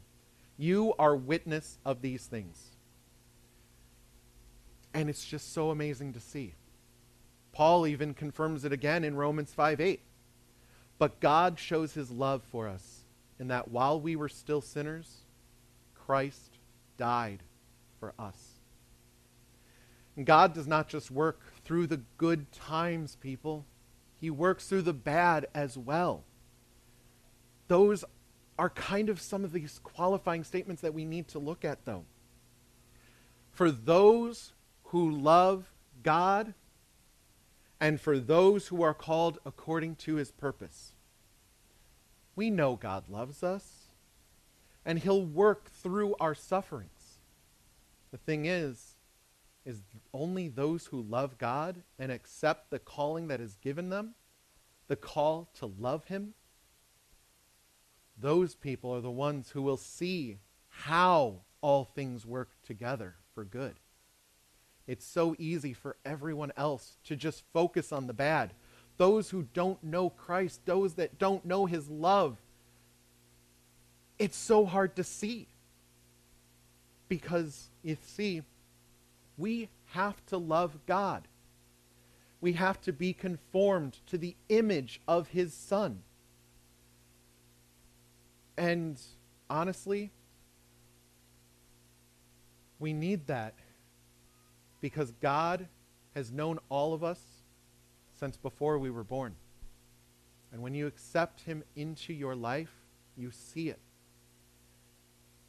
You 0.56 0.94
are 1.00 1.16
witness 1.16 1.78
of 1.84 2.00
these 2.00 2.26
things. 2.26 2.76
And 4.94 5.10
it's 5.10 5.24
just 5.24 5.52
so 5.52 5.70
amazing 5.70 6.12
to 6.12 6.20
see. 6.20 6.54
Paul 7.50 7.88
even 7.88 8.14
confirms 8.14 8.64
it 8.64 8.72
again 8.72 9.02
in 9.02 9.16
Romans 9.16 9.52
5 9.52 9.80
8. 9.80 10.00
But 10.96 11.18
God 11.18 11.58
shows 11.58 11.94
his 11.94 12.12
love 12.12 12.44
for 12.44 12.68
us 12.68 13.00
in 13.40 13.48
that 13.48 13.68
while 13.68 14.00
we 14.00 14.14
were 14.14 14.28
still 14.28 14.60
sinners, 14.60 15.22
Christ 15.94 16.58
died 16.96 17.42
for 17.98 18.14
us. 18.16 18.60
And 20.16 20.24
God 20.24 20.54
does 20.54 20.68
not 20.68 20.88
just 20.88 21.10
work 21.10 21.40
through 21.64 21.88
the 21.88 22.02
good 22.16 22.52
times, 22.52 23.16
people, 23.16 23.66
He 24.20 24.30
works 24.30 24.68
through 24.68 24.82
the 24.82 24.92
bad 24.92 25.48
as 25.52 25.76
well. 25.76 26.22
Those 27.66 28.04
are 28.59 28.71
kind 28.71 29.09
of 29.09 29.21
some 29.21 29.44
of 29.44 29.53
these 29.53 29.79
qualifying 29.83 30.42
statements 30.44 30.83
that 30.83 30.94
we 30.94 31.05
need 31.05 31.29
to 31.29 31.38
look 31.38 31.64
at, 31.64 31.85
though. 31.85 32.05
For 33.51 33.71
those 33.71 34.53
who 34.85 35.11
love 35.11 35.73
God 36.03 36.55
and 37.81 38.01
for 38.01 38.18
those 38.18 38.68
who 38.68 38.83
are 38.83 38.94
called 38.94 39.38
according 39.47 39.97
to 39.97 40.16
his 40.16 40.33
purpose. 40.33 40.92
We 42.35 42.51
know 42.51 42.77
God 42.77 43.09
loves 43.09 43.42
us, 43.42 43.88
and 44.85 44.99
he'll 44.99 45.25
work 45.25 45.71
through 45.71 46.16
our 46.18 46.35
sufferings. 46.35 47.18
The 48.11 48.18
thing 48.18 48.47
is, 48.47 48.97
is 49.64 49.83
only 50.14 50.49
those 50.49 50.87
who 50.87 51.03
love 51.03 51.37
God 51.37 51.83
and 51.99 52.11
accept 52.11 52.71
the 52.71 52.79
calling 52.79 53.29
that 53.29 53.40
is 53.40 53.57
given 53.57 53.90
them, 53.90 54.14
the 54.87 54.97
call 54.97 55.51
to 55.59 55.66
love 55.66 56.05
him, 56.07 56.35
those 58.20 58.54
people 58.54 58.94
are 58.94 59.00
the 59.00 59.11
ones 59.11 59.50
who 59.50 59.62
will 59.62 59.76
see 59.76 60.38
how 60.68 61.40
all 61.61 61.85
things 61.85 62.26
work 62.26 62.50
together 62.66 63.14
for 63.35 63.44
good. 63.44 63.74
It's 64.87 65.04
so 65.04 65.37
easy 65.38 65.74
for 65.74 65.96
everyone 66.04 66.52
else 66.57 66.96
to 67.04 67.16
just 67.16 67.44
focus 67.52 67.92
on 67.92 68.07
the 68.07 68.14
bad. 68.14 68.54
Those 68.96 69.31
who 69.31 69.46
don't 69.54 69.83
know 69.85 70.11
Christ, 70.11 70.62
those 70.64 70.94
that 70.94 71.18
don't 71.18 71.44
know 71.44 71.66
his 71.66 71.88
love, 71.88 72.38
it's 74.18 74.37
so 74.37 74.64
hard 74.64 74.96
to 74.96 75.04
see. 75.04 75.46
Because, 77.09 77.70
you 77.83 77.96
see, 78.02 78.42
we 79.37 79.68
have 79.92 80.24
to 80.26 80.38
love 80.38 80.78
God. 80.87 81.28
We 82.40 82.54
have 82.54 82.81
to 82.83 82.92
be 82.92 83.12
conformed 83.12 83.98
to 84.07 84.18
the 84.18 84.37
image 84.48 85.00
of 85.07 85.28
his 85.28 85.52
Son. 85.54 86.02
And 88.59 89.01
honestly, 89.49 90.11
we 92.81 92.92
need 92.92 93.29
that 93.29 93.55
because 94.81 95.12
God 95.23 95.68
has 96.16 96.33
known 96.33 96.59
all 96.68 96.92
of 96.92 97.05
us 97.05 97.21
since 98.18 98.37
before 98.37 98.81
we 98.81 98.90
were 98.90 99.05
born. 99.05 99.37
And 100.53 100.61
when 100.61 100.75
you 100.75 100.88
accept 100.88 101.42
Him 101.42 101.62
into 101.77 102.12
your 102.12 102.35
life, 102.35 102.73
you 103.16 103.31
see 103.31 103.68
it. 103.68 103.79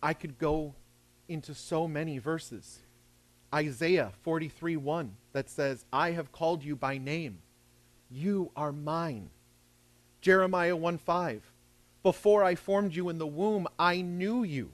I 0.04 0.14
could 0.14 0.38
go 0.38 0.76
into 1.28 1.56
so 1.56 1.88
many 1.88 2.20
verses. 2.20 2.78
Isaiah 3.54 4.12
43 4.22 4.78
1 4.78 5.16
that 5.34 5.50
says, 5.50 5.84
I 5.92 6.12
have 6.12 6.32
called 6.32 6.64
you 6.64 6.76
by 6.76 7.00
name. 7.00 7.40
You 8.12 8.52
are 8.56 8.72
mine. 8.72 9.32
Jeremiah 10.22 10.76
1 10.76 11.00
5 11.00 11.42
before 12.04 12.44
I 12.44 12.56
formed 12.56 12.96
you 12.96 13.10
in 13.10 13.18
the 13.18 13.28
womb, 13.28 13.68
I 13.78 14.02
knew 14.02 14.44
you. 14.44 14.72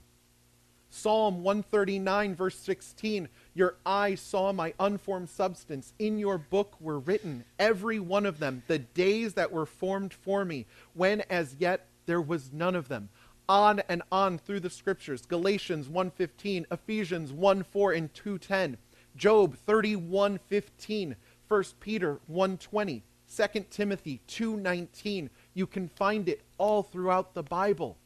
Psalm 0.88 1.42
139, 1.42 2.34
verse 2.34 2.56
16 2.56 3.28
Your 3.54 3.76
eyes 3.84 4.20
saw 4.20 4.52
my 4.52 4.72
unformed 4.78 5.28
substance. 5.28 5.92
In 5.98 6.18
your 6.18 6.38
book 6.38 6.80
were 6.80 6.98
written, 6.98 7.44
every 7.58 8.00
one 8.00 8.24
of 8.24 8.38
them, 8.38 8.62
the 8.66 8.78
days 8.78 9.34
that 9.34 9.52
were 9.52 9.66
formed 9.66 10.14
for 10.14 10.44
me, 10.44 10.66
when 10.94 11.22
as 11.28 11.56
yet 11.58 11.88
there 12.06 12.22
was 12.22 12.52
none 12.52 12.74
of 12.74 12.88
them. 12.88 13.08
On 13.48 13.80
and 13.88 14.02
on 14.10 14.38
through 14.38 14.60
the 14.60 14.70
scriptures 14.70 15.26
Galatians 15.26 15.88
1:15, 15.88 16.66
Ephesians 16.70 17.32
1:4 17.32 17.96
and 17.96 18.12
2:10, 18.14 18.76
Job 19.16 19.56
31:15, 19.66 21.16
1 21.48 21.64
Peter 21.80 22.20
1:20, 22.30 23.02
2 23.28 23.66
Timothy 23.70 24.20
2:19. 24.28 25.30
You 25.56 25.66
can 25.66 25.88
find 25.88 26.28
it 26.28 26.42
all 26.58 26.82
throughout 26.82 27.32
the 27.32 27.42
Bible. 27.42 27.96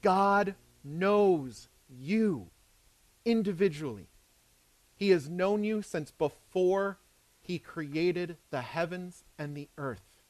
God 0.00 0.54
knows 0.82 1.68
you 1.90 2.46
individually. 3.22 4.08
He 4.96 5.10
has 5.10 5.28
known 5.28 5.62
you 5.62 5.82
since 5.82 6.10
before 6.10 6.96
he 7.42 7.58
created 7.58 8.38
the 8.48 8.62
heavens 8.62 9.24
and 9.38 9.54
the 9.54 9.68
earth. 9.76 10.22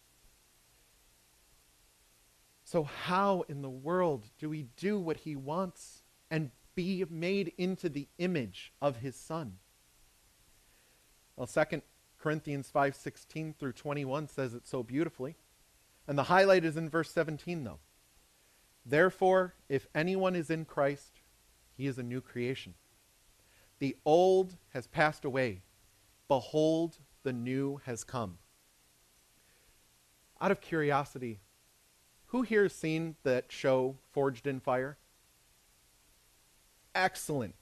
So, 2.64 2.82
how 2.82 3.44
in 3.48 3.62
the 3.62 3.70
world 3.70 4.24
do 4.36 4.48
we 4.48 4.66
do 4.76 4.98
what 4.98 5.18
he 5.18 5.36
wants 5.36 6.02
and 6.32 6.50
be 6.74 7.04
made 7.08 7.52
into 7.58 7.88
the 7.88 8.08
image 8.18 8.72
of 8.82 8.96
his 8.96 9.14
son? 9.14 9.58
Well, 11.36 11.46
2 11.46 11.82
Corinthians 12.18 12.68
5:16 12.72 13.54
through 13.56 13.74
21 13.74 14.26
says 14.26 14.52
it 14.52 14.66
so 14.66 14.82
beautifully. 14.82 15.36
And 16.06 16.18
the 16.18 16.24
highlight 16.24 16.64
is 16.64 16.76
in 16.76 16.88
verse 16.88 17.10
17 17.10 17.64
though. 17.64 17.78
Therefore, 18.84 19.54
if 19.68 19.86
anyone 19.94 20.34
is 20.34 20.50
in 20.50 20.64
Christ, 20.64 21.20
he 21.76 21.86
is 21.86 21.98
a 21.98 22.02
new 22.02 22.20
creation. 22.20 22.74
The 23.78 23.96
old 24.04 24.56
has 24.74 24.86
passed 24.86 25.24
away. 25.24 25.62
Behold, 26.28 26.98
the 27.22 27.32
new 27.32 27.80
has 27.84 28.04
come. 28.04 28.38
Out 30.40 30.50
of 30.50 30.60
curiosity, 30.60 31.40
who 32.26 32.42
here 32.42 32.62
has 32.62 32.74
seen 32.74 33.16
that 33.24 33.50
show, 33.50 33.96
Forged 34.12 34.46
in 34.46 34.60
Fire? 34.60 34.98
Excellent. 36.94 37.54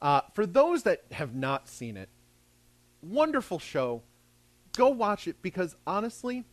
Uh, 0.00 0.22
for 0.34 0.46
those 0.46 0.82
that 0.84 1.04
have 1.12 1.34
not 1.34 1.68
seen 1.68 1.96
it, 1.96 2.08
wonderful 3.02 3.58
show. 3.58 4.02
Go 4.76 4.88
watch 4.88 5.26
it 5.26 5.42
because 5.42 5.74
honestly, 5.86 6.44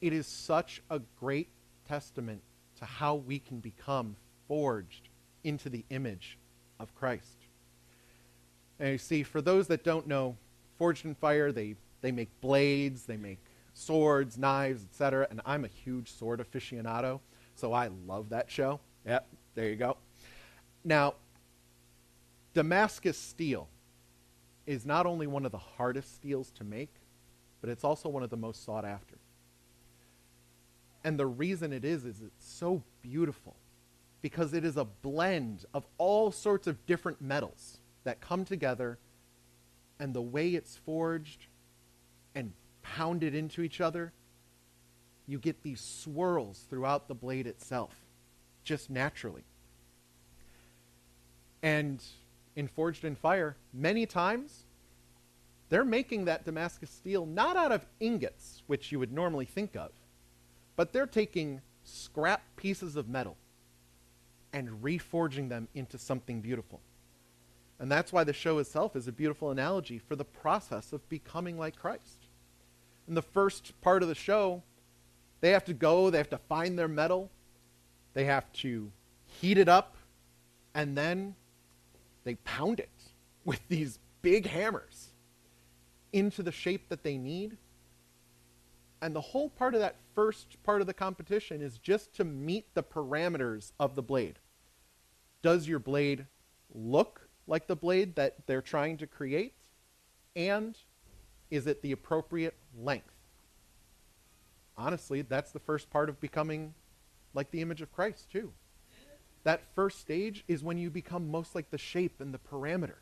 it 0.00 0.12
is 0.12 0.26
such 0.26 0.82
a 0.90 1.00
great 1.18 1.48
testament 1.86 2.42
to 2.78 2.84
how 2.84 3.16
we 3.16 3.38
can 3.38 3.58
become 3.58 4.16
forged 4.46 5.08
into 5.44 5.68
the 5.68 5.84
image 5.90 6.38
of 6.78 6.94
Christ. 6.94 7.36
And 8.78 8.92
you 8.92 8.98
see, 8.98 9.22
for 9.22 9.40
those 9.40 9.66
that 9.68 9.84
don't 9.84 10.06
know, 10.06 10.36
Forged 10.78 11.04
in 11.04 11.14
Fire, 11.16 11.50
they, 11.50 11.74
they 12.00 12.12
make 12.12 12.28
blades, 12.40 13.04
they 13.04 13.16
make 13.16 13.38
swords, 13.74 14.38
knives, 14.38 14.84
etc. 14.84 15.26
And 15.28 15.40
I'm 15.44 15.64
a 15.64 15.68
huge 15.68 16.12
sword 16.12 16.40
aficionado, 16.40 17.20
so 17.56 17.72
I 17.72 17.88
love 18.06 18.28
that 18.28 18.48
show. 18.48 18.78
Yep, 19.04 19.26
there 19.56 19.68
you 19.68 19.76
go. 19.76 19.96
Now, 20.84 21.14
Damascus 22.54 23.18
steel 23.18 23.68
is 24.66 24.86
not 24.86 25.06
only 25.06 25.26
one 25.26 25.44
of 25.44 25.52
the 25.52 25.58
hardest 25.58 26.14
steels 26.14 26.52
to 26.52 26.64
make, 26.64 26.94
but 27.60 27.70
it's 27.70 27.82
also 27.82 28.08
one 28.08 28.22
of 28.22 28.30
the 28.30 28.36
most 28.36 28.64
sought 28.64 28.84
after. 28.84 29.16
And 31.04 31.18
the 31.18 31.26
reason 31.26 31.72
it 31.72 31.84
is, 31.84 32.04
is 32.04 32.20
it's 32.20 32.46
so 32.46 32.82
beautiful 33.02 33.56
because 34.20 34.52
it 34.52 34.64
is 34.64 34.76
a 34.76 34.84
blend 34.84 35.64
of 35.72 35.86
all 35.96 36.30
sorts 36.30 36.66
of 36.66 36.84
different 36.86 37.20
metals 37.20 37.78
that 38.04 38.20
come 38.20 38.44
together, 38.44 38.98
and 40.00 40.12
the 40.14 40.22
way 40.22 40.50
it's 40.50 40.76
forged 40.76 41.46
and 42.34 42.52
pounded 42.82 43.34
into 43.34 43.62
each 43.62 43.80
other, 43.80 44.12
you 45.26 45.38
get 45.38 45.62
these 45.62 45.80
swirls 45.80 46.66
throughout 46.68 47.06
the 47.06 47.14
blade 47.14 47.46
itself, 47.46 47.94
just 48.64 48.90
naturally. 48.90 49.44
And 51.62 52.02
in 52.56 52.66
Forged 52.66 53.04
in 53.04 53.14
Fire, 53.14 53.56
many 53.72 54.06
times 54.06 54.64
they're 55.68 55.84
making 55.84 56.24
that 56.24 56.44
Damascus 56.44 56.90
steel 56.90 57.26
not 57.26 57.56
out 57.56 57.72
of 57.72 57.86
ingots, 58.00 58.62
which 58.66 58.90
you 58.90 58.98
would 58.98 59.12
normally 59.12 59.44
think 59.44 59.76
of, 59.76 59.90
but 60.78 60.92
they're 60.92 61.06
taking 61.06 61.60
scrap 61.82 62.40
pieces 62.54 62.94
of 62.94 63.08
metal 63.08 63.36
and 64.52 64.80
reforging 64.80 65.48
them 65.48 65.66
into 65.74 65.98
something 65.98 66.40
beautiful. 66.40 66.80
And 67.80 67.90
that's 67.90 68.12
why 68.12 68.22
the 68.22 68.32
show 68.32 68.58
itself 68.58 68.94
is 68.94 69.08
a 69.08 69.12
beautiful 69.12 69.50
analogy 69.50 69.98
for 69.98 70.14
the 70.14 70.24
process 70.24 70.92
of 70.92 71.06
becoming 71.08 71.58
like 71.58 71.74
Christ. 71.74 72.28
In 73.08 73.14
the 73.14 73.22
first 73.22 73.78
part 73.80 74.04
of 74.04 74.08
the 74.08 74.14
show, 74.14 74.62
they 75.40 75.50
have 75.50 75.64
to 75.64 75.74
go, 75.74 76.10
they 76.10 76.18
have 76.18 76.30
to 76.30 76.38
find 76.38 76.78
their 76.78 76.86
metal, 76.86 77.28
they 78.14 78.26
have 78.26 78.50
to 78.52 78.92
heat 79.24 79.58
it 79.58 79.68
up, 79.68 79.96
and 80.74 80.96
then 80.96 81.34
they 82.22 82.36
pound 82.36 82.78
it 82.78 82.88
with 83.44 83.60
these 83.68 83.98
big 84.22 84.46
hammers 84.46 85.08
into 86.12 86.40
the 86.40 86.52
shape 86.52 86.88
that 86.88 87.02
they 87.02 87.18
need. 87.18 87.56
And 89.02 89.14
the 89.14 89.20
whole 89.20 89.48
part 89.48 89.74
of 89.74 89.80
that 89.80 89.96
first 90.18 90.60
part 90.64 90.80
of 90.80 90.88
the 90.88 90.94
competition 90.94 91.62
is 91.62 91.78
just 91.78 92.12
to 92.12 92.24
meet 92.24 92.74
the 92.74 92.82
parameters 92.82 93.70
of 93.78 93.94
the 93.94 94.02
blade. 94.02 94.40
Does 95.42 95.68
your 95.68 95.78
blade 95.78 96.26
look 96.74 97.28
like 97.46 97.68
the 97.68 97.76
blade 97.76 98.16
that 98.16 98.44
they're 98.48 98.60
trying 98.60 98.96
to 98.96 99.06
create? 99.06 99.54
And 100.34 100.76
is 101.52 101.68
it 101.68 101.82
the 101.82 101.92
appropriate 101.92 102.56
length? 102.76 103.14
Honestly, 104.76 105.22
that's 105.22 105.52
the 105.52 105.60
first 105.60 105.88
part 105.88 106.08
of 106.08 106.20
becoming 106.20 106.74
like 107.32 107.52
the 107.52 107.62
image 107.62 107.80
of 107.80 107.92
Christ, 107.92 108.28
too. 108.28 108.52
That 109.44 109.72
first 109.76 110.00
stage 110.00 110.42
is 110.48 110.64
when 110.64 110.78
you 110.78 110.90
become 110.90 111.30
most 111.30 111.54
like 111.54 111.70
the 111.70 111.78
shape 111.78 112.20
and 112.20 112.34
the 112.34 112.40
parameter. 112.40 112.96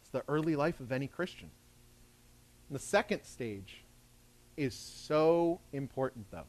It's 0.00 0.10
the 0.10 0.24
early 0.26 0.56
life 0.56 0.80
of 0.80 0.90
any 0.90 1.06
Christian. 1.06 1.52
And 2.68 2.74
the 2.74 2.82
second 2.82 3.22
stage 3.22 3.84
is 4.58 4.74
so 4.74 5.60
important, 5.72 6.30
though. 6.30 6.46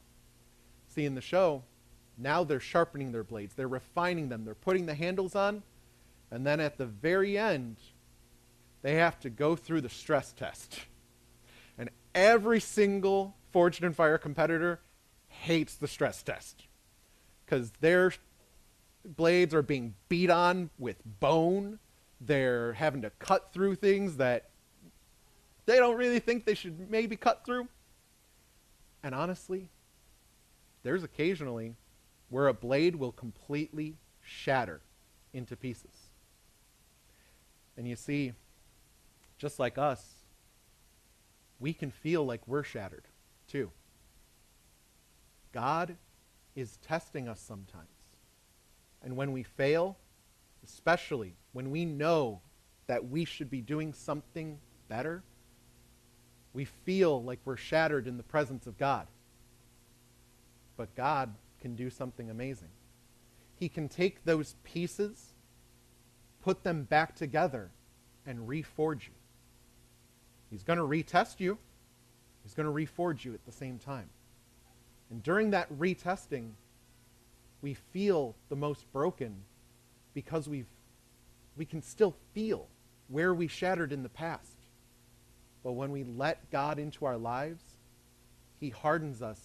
See, 0.88 1.04
in 1.04 1.14
the 1.14 1.20
show, 1.20 1.62
now 2.18 2.44
they're 2.44 2.60
sharpening 2.60 3.12
their 3.12 3.24
blades, 3.24 3.54
they're 3.54 3.68
refining 3.68 4.28
them, 4.28 4.44
they're 4.44 4.54
putting 4.54 4.86
the 4.86 4.94
handles 4.94 5.34
on, 5.34 5.62
and 6.30 6.46
then 6.46 6.60
at 6.60 6.76
the 6.76 6.86
very 6.86 7.38
end, 7.38 7.76
they 8.82 8.94
have 8.94 9.18
to 9.20 9.30
go 9.30 9.56
through 9.56 9.80
the 9.80 9.88
stress 9.88 10.32
test. 10.32 10.80
And 11.78 11.90
every 12.14 12.60
single 12.60 13.36
Forged 13.50 13.82
in 13.82 13.92
Fire 13.92 14.18
competitor 14.18 14.80
hates 15.28 15.74
the 15.74 15.88
stress 15.88 16.22
test 16.22 16.66
because 17.44 17.72
their 17.80 18.12
blades 19.04 19.54
are 19.54 19.62
being 19.62 19.94
beat 20.08 20.30
on 20.30 20.70
with 20.78 20.96
bone. 21.04 21.78
They're 22.20 22.74
having 22.74 23.02
to 23.02 23.10
cut 23.10 23.52
through 23.52 23.76
things 23.76 24.18
that 24.18 24.50
they 25.66 25.76
don't 25.76 25.96
really 25.96 26.20
think 26.20 26.44
they 26.44 26.54
should 26.54 26.90
maybe 26.90 27.16
cut 27.16 27.44
through. 27.44 27.68
And 29.02 29.14
honestly, 29.14 29.68
there's 30.82 31.02
occasionally 31.02 31.76
where 32.28 32.48
a 32.48 32.54
blade 32.54 32.96
will 32.96 33.12
completely 33.12 33.96
shatter 34.22 34.80
into 35.32 35.56
pieces. 35.56 36.10
And 37.76 37.88
you 37.88 37.96
see, 37.96 38.32
just 39.38 39.58
like 39.58 39.78
us, 39.78 40.04
we 41.58 41.72
can 41.72 41.90
feel 41.90 42.24
like 42.24 42.46
we're 42.46 42.62
shattered 42.62 43.06
too. 43.48 43.70
God 45.52 45.96
is 46.54 46.76
testing 46.78 47.28
us 47.28 47.40
sometimes. 47.40 47.88
And 49.02 49.16
when 49.16 49.32
we 49.32 49.42
fail, 49.42 49.96
especially 50.64 51.36
when 51.52 51.70
we 51.70 51.84
know 51.84 52.40
that 52.86 53.08
we 53.08 53.24
should 53.24 53.50
be 53.50 53.60
doing 53.60 53.92
something 53.92 54.58
better, 54.88 55.22
we 56.52 56.64
feel 56.64 57.22
like 57.22 57.38
we're 57.44 57.56
shattered 57.56 58.06
in 58.06 58.16
the 58.16 58.22
presence 58.22 58.66
of 58.66 58.78
God. 58.78 59.06
But 60.76 60.94
God 60.94 61.34
can 61.60 61.76
do 61.76 61.90
something 61.90 62.30
amazing. 62.30 62.70
He 63.54 63.68
can 63.68 63.88
take 63.88 64.24
those 64.24 64.56
pieces, 64.64 65.34
put 66.42 66.64
them 66.64 66.84
back 66.84 67.14
together, 67.14 67.70
and 68.26 68.48
reforge 68.48 69.02
you. 69.02 69.14
He's 70.50 70.62
going 70.62 70.78
to 70.78 70.84
retest 70.84 71.38
you. 71.38 71.58
He's 72.42 72.54
going 72.54 72.66
to 72.66 72.72
reforge 72.72 73.24
you 73.24 73.34
at 73.34 73.44
the 73.44 73.52
same 73.52 73.78
time. 73.78 74.08
And 75.10 75.22
during 75.22 75.50
that 75.50 75.72
retesting, 75.78 76.50
we 77.62 77.74
feel 77.74 78.34
the 78.48 78.56
most 78.56 78.90
broken 78.92 79.36
because 80.14 80.48
we've 80.48 80.66
we 81.56 81.64
can 81.64 81.82
still 81.82 82.16
feel 82.32 82.68
where 83.08 83.34
we 83.34 83.46
shattered 83.46 83.92
in 83.92 84.02
the 84.02 84.08
past. 84.08 84.59
But 85.62 85.72
when 85.72 85.90
we 85.90 86.04
let 86.04 86.50
God 86.50 86.78
into 86.78 87.04
our 87.04 87.18
lives, 87.18 87.62
he 88.58 88.70
hardens 88.70 89.22
us 89.22 89.40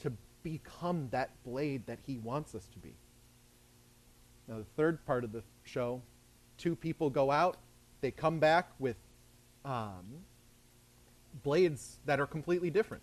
to 0.00 0.12
become 0.42 1.08
that 1.10 1.30
blade 1.44 1.86
that 1.86 1.98
he 2.06 2.16
wants 2.16 2.54
us 2.54 2.66
to 2.72 2.78
be. 2.78 2.94
Now, 4.48 4.58
the 4.58 4.66
third 4.76 5.04
part 5.06 5.24
of 5.24 5.32
the 5.32 5.42
show, 5.64 6.02
two 6.56 6.74
people 6.74 7.10
go 7.10 7.30
out, 7.30 7.56
they 8.00 8.10
come 8.10 8.38
back 8.38 8.70
with 8.78 8.96
um, 9.64 10.04
blades 11.42 11.98
that 12.06 12.20
are 12.20 12.26
completely 12.26 12.70
different. 12.70 13.02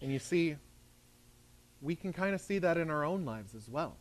And 0.00 0.10
you 0.10 0.18
see, 0.18 0.56
we 1.82 1.94
can 1.94 2.12
kind 2.12 2.34
of 2.34 2.40
see 2.40 2.58
that 2.58 2.78
in 2.78 2.90
our 2.90 3.04
own 3.04 3.24
lives 3.24 3.54
as 3.54 3.68
well. 3.68 3.96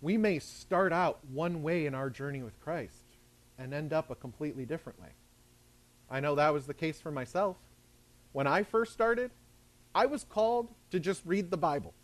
We 0.00 0.16
may 0.18 0.38
start 0.38 0.92
out 0.92 1.20
one 1.32 1.62
way 1.62 1.86
in 1.86 1.94
our 1.94 2.10
journey 2.10 2.42
with 2.42 2.60
Christ 2.60 3.03
and 3.58 3.72
end 3.72 3.92
up 3.92 4.10
a 4.10 4.14
completely 4.14 4.64
different 4.64 5.00
way. 5.00 5.10
I 6.10 6.20
know 6.20 6.34
that 6.34 6.52
was 6.52 6.66
the 6.66 6.74
case 6.74 7.00
for 7.00 7.10
myself. 7.10 7.56
When 8.32 8.46
I 8.46 8.62
first 8.62 8.92
started, 8.92 9.30
I 9.94 10.06
was 10.06 10.24
called 10.24 10.68
to 10.90 10.98
just 10.98 11.22
read 11.24 11.50
the 11.50 11.56
Bible. 11.56 11.94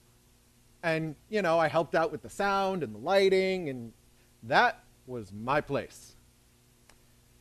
And, 0.82 1.14
you 1.28 1.42
know, 1.42 1.58
I 1.58 1.68
helped 1.68 1.94
out 1.94 2.10
with 2.12 2.22
the 2.22 2.30
sound 2.30 2.82
and 2.82 2.94
the 2.94 2.98
lighting, 2.98 3.68
and 3.68 3.92
that 4.44 4.82
was 5.06 5.32
my 5.32 5.60
place. 5.60 6.14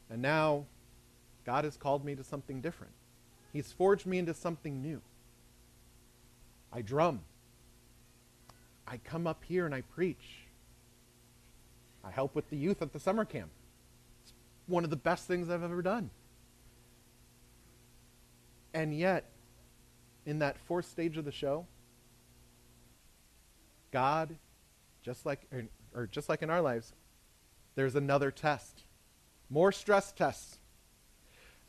And 0.09 0.21
now, 0.21 0.65
God 1.45 1.63
has 1.63 1.77
called 1.77 2.03
me 2.03 2.15
to 2.15 2.23
something 2.23 2.61
different. 2.61 2.93
He's 3.53 3.71
forged 3.71 4.05
me 4.05 4.17
into 4.17 4.33
something 4.33 4.81
new. 4.81 5.01
I 6.73 6.81
drum. 6.81 7.21
I 8.87 8.97
come 8.97 9.27
up 9.27 9.43
here 9.43 9.65
and 9.65 9.73
I 9.73 9.81
preach. 9.81 10.47
I 12.03 12.11
help 12.11 12.35
with 12.35 12.49
the 12.49 12.57
youth 12.57 12.81
at 12.81 12.91
the 12.91 12.99
summer 12.99 13.25
camp. 13.25 13.49
One 14.69 14.84
of 14.84 14.89
the 14.89 14.95
best 14.95 15.27
things 15.27 15.49
I've 15.49 15.63
ever 15.63 15.82
done. 15.82 16.12
And 18.73 18.97
yet, 18.97 19.25
in 20.25 20.39
that 20.39 20.58
fourth 20.60 20.86
stage 20.86 21.17
of 21.17 21.25
the 21.25 21.32
show, 21.32 21.65
God, 23.91 24.36
just 25.01 25.25
like 25.25 25.41
or, 25.51 25.63
or 25.93 26.08
just 26.08 26.29
like 26.29 26.43
in 26.43 26.49
our 26.49 26.62
lives, 26.62 26.93
there's 27.75 27.95
another 27.95 28.29
test. 28.29 28.84
More 29.49 29.71
stress 29.71 30.12
tests. 30.12 30.60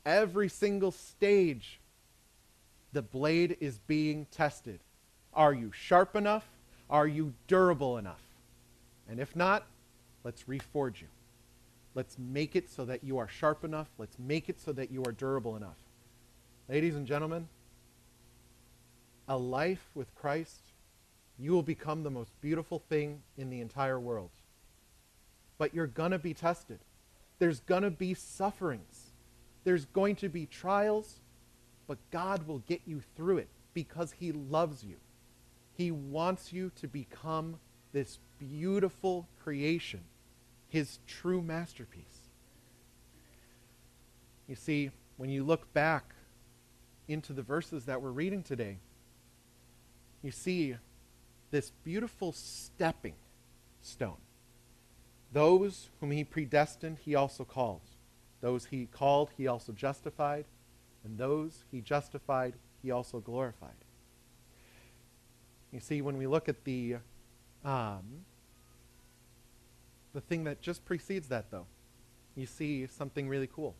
Every 0.04 0.48
single 0.48 0.90
stage, 0.90 1.80
the 2.92 3.02
blade 3.02 3.56
is 3.60 3.78
being 3.78 4.26
tested. 4.30 4.80
Are 5.32 5.54
you 5.54 5.72
sharp 5.72 6.16
enough? 6.16 6.46
Are 6.90 7.06
you 7.06 7.32
durable 7.46 7.96
enough? 7.96 8.22
And 9.08 9.20
if 9.20 9.34
not, 9.34 9.66
let's 10.22 10.44
reforge 10.44 11.00
you. 11.00 11.08
Let's 11.94 12.18
make 12.18 12.54
it 12.54 12.70
so 12.70 12.84
that 12.84 13.02
you 13.02 13.18
are 13.18 13.28
sharp 13.28 13.64
enough. 13.64 13.88
Let's 13.98 14.18
make 14.18 14.48
it 14.48 14.60
so 14.60 14.72
that 14.72 14.90
you 14.90 15.02
are 15.04 15.12
durable 15.12 15.56
enough. 15.56 15.78
Ladies 16.68 16.94
and 16.94 17.06
gentlemen, 17.06 17.48
a 19.28 19.36
life 19.36 19.90
with 19.94 20.14
Christ, 20.14 20.72
you 21.38 21.52
will 21.52 21.62
become 21.62 22.02
the 22.02 22.10
most 22.10 22.32
beautiful 22.40 22.78
thing 22.88 23.22
in 23.36 23.50
the 23.50 23.60
entire 23.60 23.98
world. 23.98 24.30
But 25.58 25.74
you're 25.74 25.86
going 25.86 26.12
to 26.12 26.18
be 26.18 26.34
tested. 26.34 26.78
There's 27.38 27.60
going 27.60 27.82
to 27.82 27.90
be 27.90 28.14
sufferings. 28.14 29.12
There's 29.64 29.84
going 29.86 30.16
to 30.16 30.28
be 30.28 30.46
trials, 30.46 31.20
but 31.86 31.98
God 32.10 32.46
will 32.46 32.58
get 32.60 32.82
you 32.86 33.00
through 33.16 33.38
it 33.38 33.48
because 33.74 34.12
He 34.12 34.32
loves 34.32 34.84
you. 34.84 34.96
He 35.72 35.90
wants 35.90 36.52
you 36.52 36.70
to 36.76 36.86
become 36.86 37.58
this 37.92 38.18
beautiful 38.38 39.26
creation, 39.42 40.00
His 40.70 40.98
true 41.06 41.42
masterpiece. 41.42 42.04
You 44.48 44.56
see, 44.56 44.90
when 45.16 45.30
you 45.30 45.44
look 45.44 45.72
back 45.72 46.14
into 47.06 47.32
the 47.32 47.42
verses 47.42 47.84
that 47.84 48.00
we're 48.00 48.10
reading 48.10 48.42
today, 48.42 48.78
you 50.22 50.30
see 50.30 50.76
this 51.50 51.70
beautiful 51.84 52.32
stepping 52.32 53.14
stone. 53.82 54.16
Those 55.32 55.90
whom 56.00 56.10
he 56.10 56.24
predestined, 56.24 56.98
he 57.04 57.14
also 57.14 57.44
called. 57.44 57.82
Those 58.40 58.66
he 58.66 58.86
called, 58.86 59.30
he 59.36 59.46
also 59.46 59.72
justified. 59.72 60.46
And 61.04 61.18
those 61.18 61.64
he 61.70 61.80
justified, 61.80 62.54
he 62.82 62.90
also 62.90 63.20
glorified. 63.20 63.84
You 65.72 65.80
see, 65.80 66.02
when 66.02 66.16
we 66.16 66.26
look 66.26 66.48
at 66.48 66.64
the 66.64 66.96
um, 67.64 68.24
the 70.12 70.20
thing 70.20 70.44
that 70.44 70.60
just 70.60 70.84
precedes 70.84 71.28
that, 71.28 71.50
though, 71.50 71.66
you 72.34 72.46
see 72.46 72.86
something 72.86 73.28
really 73.28 73.46
cool. 73.46 73.76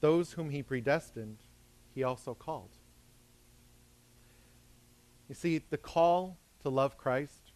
Those 0.00 0.32
whom 0.32 0.50
he 0.50 0.62
predestined, 0.62 1.38
he 1.94 2.02
also 2.02 2.34
called. 2.34 2.70
You 5.28 5.34
see, 5.34 5.62
the 5.70 5.78
call 5.78 6.38
to 6.62 6.68
love 6.68 6.98
Christ 6.98 7.52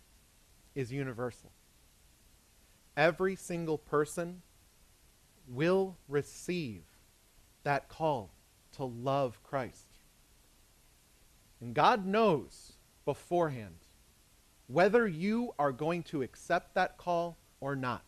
is 0.75 0.93
universal. 0.93 1.51
Every 2.97 3.37
single 3.37 3.79
person 3.79 4.43
will 5.49 5.97
receive 6.09 6.83
that 7.65 7.89
call 7.89 8.31
to 8.77 8.85
love 8.85 9.43
Christ. 9.43 9.87
And 11.61 11.75
God 11.75 12.07
knows 12.07 12.73
beforehand 13.05 13.77
whether 14.67 15.07
you 15.07 15.55
are 15.59 15.73
going 15.73 16.03
to 16.05 16.23
accept 16.23 16.75
that 16.75 16.97
call 16.97 17.37
or 17.67 17.75
not. 17.75 18.05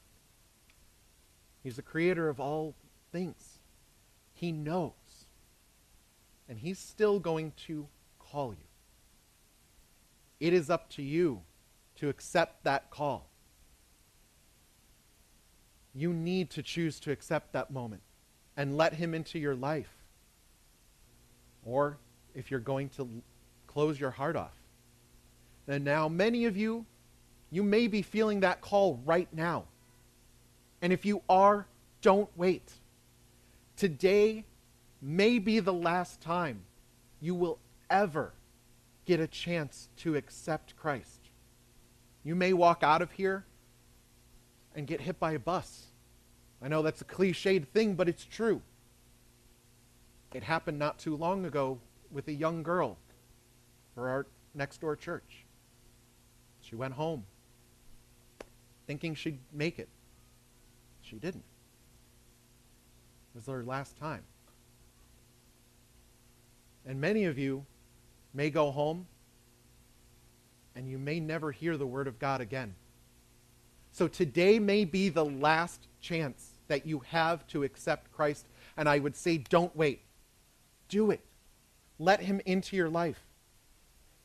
He's 1.64 1.74
the 1.74 1.82
creator 1.82 2.28
of 2.28 2.38
all 2.38 2.76
things. 3.10 3.58
He 4.32 4.52
knows. 4.52 4.92
And 6.48 6.60
He's 6.60 6.78
still 6.78 7.18
going 7.18 7.52
to 7.66 7.88
call 8.20 8.52
you. 8.52 8.68
It 10.38 10.52
is 10.52 10.70
up 10.70 10.88
to 10.90 11.02
you 11.02 11.42
to 11.96 12.08
accept 12.08 12.62
that 12.62 12.88
call. 12.90 13.30
You 15.92 16.12
need 16.12 16.50
to 16.50 16.62
choose 16.62 17.00
to 17.00 17.10
accept 17.10 17.52
that 17.54 17.72
moment 17.72 18.02
and 18.56 18.76
let 18.76 18.94
Him 18.94 19.12
into 19.12 19.40
your 19.40 19.56
life. 19.56 19.90
Or 21.64 21.98
if 22.32 22.52
you're 22.52 22.60
going 22.60 22.90
to 22.90 23.08
close 23.66 23.98
your 23.98 24.12
heart 24.12 24.36
off. 24.36 24.54
And 25.66 25.84
now, 25.84 26.08
many 26.08 26.44
of 26.44 26.56
you, 26.56 26.86
you 27.50 27.62
may 27.62 27.86
be 27.86 28.02
feeling 28.02 28.40
that 28.40 28.60
call 28.60 29.00
right 29.04 29.28
now. 29.32 29.64
And 30.82 30.92
if 30.92 31.04
you 31.04 31.22
are, 31.28 31.66
don't 32.02 32.28
wait. 32.36 32.72
Today 33.76 34.44
may 35.00 35.38
be 35.38 35.60
the 35.60 35.72
last 35.72 36.20
time 36.20 36.62
you 37.20 37.34
will 37.34 37.58
ever 37.90 38.32
get 39.06 39.20
a 39.20 39.26
chance 39.26 39.88
to 39.98 40.16
accept 40.16 40.76
Christ. 40.76 41.30
You 42.22 42.34
may 42.34 42.52
walk 42.52 42.82
out 42.82 43.00
of 43.00 43.12
here 43.12 43.44
and 44.74 44.86
get 44.86 45.00
hit 45.00 45.18
by 45.18 45.32
a 45.32 45.38
bus. 45.38 45.86
I 46.60 46.68
know 46.68 46.82
that's 46.82 47.00
a 47.00 47.04
cliched 47.04 47.68
thing, 47.68 47.94
but 47.94 48.08
it's 48.08 48.24
true. 48.24 48.60
It 50.34 50.42
happened 50.42 50.78
not 50.78 50.98
too 50.98 51.16
long 51.16 51.46
ago 51.46 51.78
with 52.10 52.28
a 52.28 52.32
young 52.32 52.62
girl 52.62 52.98
for 53.94 54.08
our 54.08 54.26
next 54.54 54.80
door 54.80 54.94
church. 54.94 55.46
She 56.60 56.76
went 56.76 56.94
home 56.94 57.24
thinking 58.88 59.14
she'd 59.14 59.38
make 59.52 59.78
it. 59.78 59.88
She 61.02 61.16
didn't. 61.16 61.44
It 63.34 63.36
was 63.36 63.46
her 63.46 63.62
last 63.62 63.96
time. 63.98 64.22
And 66.86 66.98
many 66.98 67.24
of 67.24 67.38
you 67.38 67.66
may 68.32 68.48
go 68.48 68.70
home 68.70 69.06
and 70.74 70.88
you 70.88 70.96
may 70.98 71.20
never 71.20 71.52
hear 71.52 71.76
the 71.76 71.86
word 71.86 72.08
of 72.08 72.18
God 72.18 72.40
again. 72.40 72.74
So 73.92 74.08
today 74.08 74.58
may 74.58 74.86
be 74.86 75.10
the 75.10 75.24
last 75.24 75.86
chance 76.00 76.52
that 76.68 76.86
you 76.86 77.00
have 77.00 77.46
to 77.48 77.64
accept 77.64 78.10
Christ. 78.10 78.46
And 78.76 78.88
I 78.88 79.00
would 79.00 79.16
say, 79.16 79.36
don't 79.36 79.74
wait. 79.76 80.00
Do 80.88 81.10
it. 81.10 81.20
Let 81.98 82.20
him 82.20 82.40
into 82.46 82.74
your 82.74 82.88
life. 82.88 83.20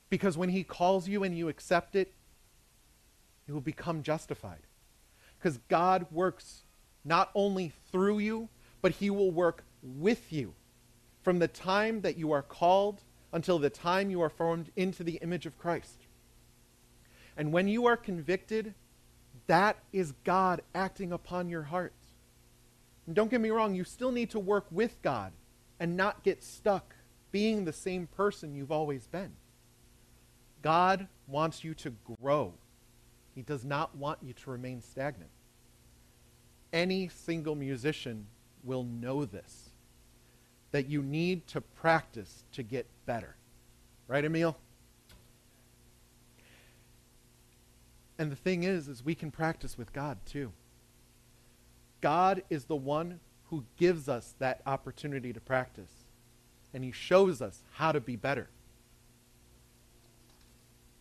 Because 0.09 0.37
when 0.37 0.49
he 0.49 0.63
calls 0.63 1.07
you 1.07 1.23
and 1.23 1.37
you 1.37 1.49
accept 1.49 1.97
it, 1.97 2.13
you 3.47 3.53
will 3.53 3.61
become 3.61 4.03
justified. 4.03 4.61
Because 5.37 5.59
God 5.69 6.05
works 6.11 6.63
not 7.03 7.29
only 7.35 7.73
through 7.91 8.19
you, 8.19 8.49
but 8.81 8.93
he 8.93 9.09
will 9.09 9.31
work 9.31 9.63
with 9.81 10.31
you 10.31 10.53
from 11.21 11.39
the 11.39 11.47
time 11.47 12.01
that 12.01 12.17
you 12.17 12.31
are 12.31 12.41
called 12.41 13.01
until 13.31 13.59
the 13.59 13.69
time 13.69 14.09
you 14.09 14.21
are 14.21 14.29
formed 14.29 14.69
into 14.75 15.03
the 15.03 15.19
image 15.21 15.45
of 15.45 15.57
Christ. 15.57 16.05
And 17.35 17.51
when 17.51 17.67
you 17.67 17.85
are 17.85 17.97
convicted, 17.97 18.73
that 19.47 19.77
is 19.91 20.13
God 20.23 20.61
acting 20.75 21.11
upon 21.11 21.49
your 21.49 21.63
heart. 21.63 21.93
And 23.05 23.15
don't 23.15 23.31
get 23.31 23.41
me 23.41 23.49
wrong, 23.49 23.73
you 23.73 23.83
still 23.83 24.11
need 24.11 24.29
to 24.31 24.39
work 24.39 24.65
with 24.71 25.01
God 25.01 25.33
and 25.79 25.97
not 25.97 26.23
get 26.23 26.43
stuck 26.43 26.95
being 27.31 27.65
the 27.65 27.73
same 27.73 28.07
person 28.07 28.55
you've 28.55 28.71
always 28.71 29.07
been. 29.07 29.33
God 30.61 31.07
wants 31.27 31.63
you 31.63 31.73
to 31.73 31.93
grow. 32.21 32.53
He 33.35 33.41
does 33.41 33.65
not 33.65 33.95
want 33.95 34.19
you 34.21 34.33
to 34.33 34.51
remain 34.51 34.81
stagnant. 34.81 35.31
Any 36.71 37.07
single 37.07 37.55
musician 37.55 38.27
will 38.63 38.83
know 38.83 39.25
this 39.25 39.69
that 40.71 40.89
you 40.89 41.03
need 41.03 41.45
to 41.45 41.61
practice 41.61 42.43
to 42.51 42.63
get 42.63 42.87
better. 43.05 43.35
Right, 44.07 44.25
Emil? 44.25 44.57
And 48.17 48.31
the 48.31 48.35
thing 48.35 48.63
is, 48.63 48.87
is 48.87 49.05
we 49.05 49.15
can 49.15 49.29
practice 49.29 49.77
with 49.77 49.93
God 49.93 50.17
too. 50.25 50.51
God 52.01 52.43
is 52.49 52.65
the 52.65 52.75
one 52.75 53.19
who 53.49 53.63
gives 53.77 54.09
us 54.09 54.33
that 54.39 54.61
opportunity 54.65 55.31
to 55.31 55.39
practice. 55.39 55.91
And 56.73 56.83
he 56.83 56.91
shows 56.91 57.41
us 57.41 57.61
how 57.73 57.91
to 57.91 58.01
be 58.01 58.15
better. 58.15 58.49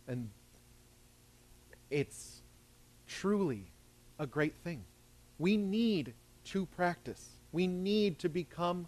And 0.07 0.29
it's 1.93 2.41
truly 3.07 3.67
a 4.19 4.27
great 4.27 4.55
thing. 4.65 4.85
We 5.39 5.57
need 5.57 6.15
to 6.45 6.67
practice. 6.67 7.29
We 7.53 7.67
need 7.67 8.19
to 8.21 8.29
become 8.29 8.87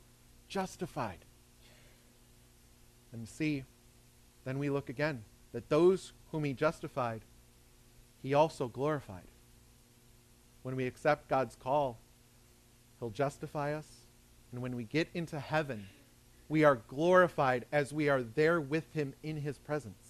justified. 0.49 1.19
And 3.13 3.29
see, 3.29 3.65
then 4.45 4.59
we 4.59 4.71
look 4.71 4.89
again 4.89 5.23
that 5.53 5.69
those 5.69 6.13
whom 6.33 6.45
he 6.45 6.53
justified, 6.53 7.21
he 8.23 8.35
also 8.35 8.69
glorified. 8.69 9.29
When 10.63 10.75
we 10.75 10.87
accept 10.87 11.29
God's 11.29 11.55
call, 11.55 11.99
he'll 12.99 13.11
justify 13.11 13.75
us. 13.75 13.87
And 14.51 14.63
when 14.63 14.77
we 14.77 14.85
get 14.85 15.09
into 15.13 15.39
heaven, 15.39 15.87
we 16.49 16.65
are 16.65 16.77
glorified 16.89 17.67
as 17.71 17.93
we 17.93 18.09
are 18.09 18.23
there 18.23 18.61
with 18.61 18.93
him 18.95 19.15
in 19.23 19.37
his 19.37 19.59
presence. 19.59 20.04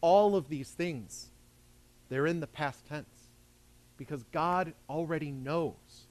All 0.00 0.36
of 0.36 0.48
these 0.48 0.70
things, 0.70 1.28
they're 2.08 2.26
in 2.26 2.40
the 2.40 2.46
past 2.46 2.86
tense 2.86 3.28
because 3.96 4.22
God 4.32 4.72
already 4.88 5.30
knows 5.30 6.06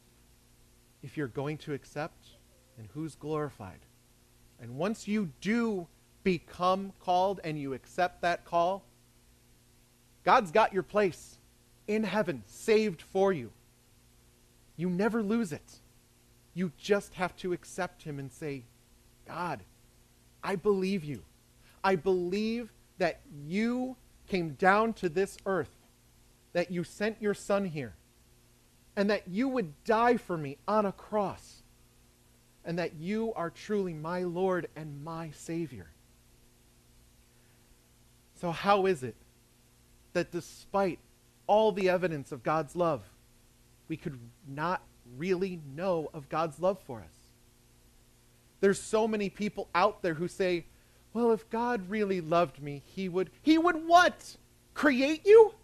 if 1.03 1.17
you're 1.17 1.27
going 1.27 1.57
to 1.59 1.73
accept 1.73 2.25
and 2.77 2.87
who's 2.93 3.15
glorified. 3.15 3.79
And 4.59 4.77
once 4.77 5.07
you 5.07 5.31
do 5.41 5.87
become 6.23 6.91
called 6.99 7.39
and 7.43 7.59
you 7.59 7.73
accept 7.73 8.21
that 8.21 8.45
call, 8.45 8.83
God's 10.23 10.51
got 10.51 10.73
your 10.73 10.83
place 10.83 11.37
in 11.87 12.03
heaven, 12.03 12.43
saved 12.47 13.01
for 13.01 13.31
you. 13.31 13.51
You 14.75 14.89
never 14.89 15.23
lose 15.23 15.51
it. 15.51 15.79
You 16.53 16.71
just 16.77 17.13
have 17.13 17.35
to 17.37 17.53
accept 17.53 18.03
Him 18.03 18.19
and 18.19 18.31
say, 18.31 18.63
God, 19.25 19.61
I 20.43 20.55
believe 20.55 21.03
you. 21.03 21.23
I 21.83 21.95
believe 21.95 22.69
that 22.97 23.21
you 23.45 23.95
came 24.27 24.51
down 24.51 24.93
to 24.93 25.09
this 25.09 25.37
earth, 25.45 25.71
that 26.53 26.71
you 26.71 26.83
sent 26.83 27.21
your 27.21 27.33
Son 27.33 27.65
here, 27.65 27.95
and 28.95 29.09
that 29.09 29.27
you 29.27 29.47
would 29.47 29.83
die 29.83 30.17
for 30.17 30.37
me 30.37 30.57
on 30.67 30.85
a 30.85 30.91
cross, 30.91 31.61
and 32.65 32.79
that 32.79 32.95
you 32.95 33.33
are 33.35 33.49
truly 33.49 33.93
my 33.93 34.23
Lord 34.23 34.67
and 34.75 35.03
my 35.03 35.31
Savior. 35.31 35.87
So, 38.41 38.51
how 38.51 38.85
is 38.85 39.03
it 39.03 39.15
that 40.13 40.31
despite 40.31 40.99
all 41.47 41.71
the 41.71 41.89
evidence 41.89 42.31
of 42.31 42.43
God's 42.43 42.75
love, 42.75 43.03
we 43.87 43.97
could 43.97 44.19
not 44.47 44.81
really 45.17 45.61
know 45.75 46.09
of 46.13 46.29
God's 46.29 46.59
love 46.59 46.79
for 46.85 46.99
us? 46.99 47.17
There's 48.59 48.81
so 48.81 49.07
many 49.07 49.29
people 49.29 49.69
out 49.73 50.01
there 50.01 50.15
who 50.15 50.27
say, 50.27 50.65
well, 51.17 51.31
if 51.31 51.49
God 51.49 51.89
really 51.89 52.21
loved 52.21 52.61
me, 52.61 52.83
he 52.85 53.09
would 53.09 53.31
he 53.41 53.57
would 53.57 53.87
what? 53.87 54.37
Create 54.75 55.25
you? 55.25 55.55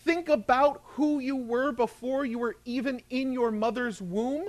Think 0.00 0.28
about 0.28 0.82
who 0.84 1.20
you 1.20 1.36
were 1.36 1.70
before 1.70 2.24
you 2.24 2.40
were 2.40 2.56
even 2.64 3.00
in 3.08 3.32
your 3.32 3.52
mother's 3.52 4.02
womb. 4.02 4.48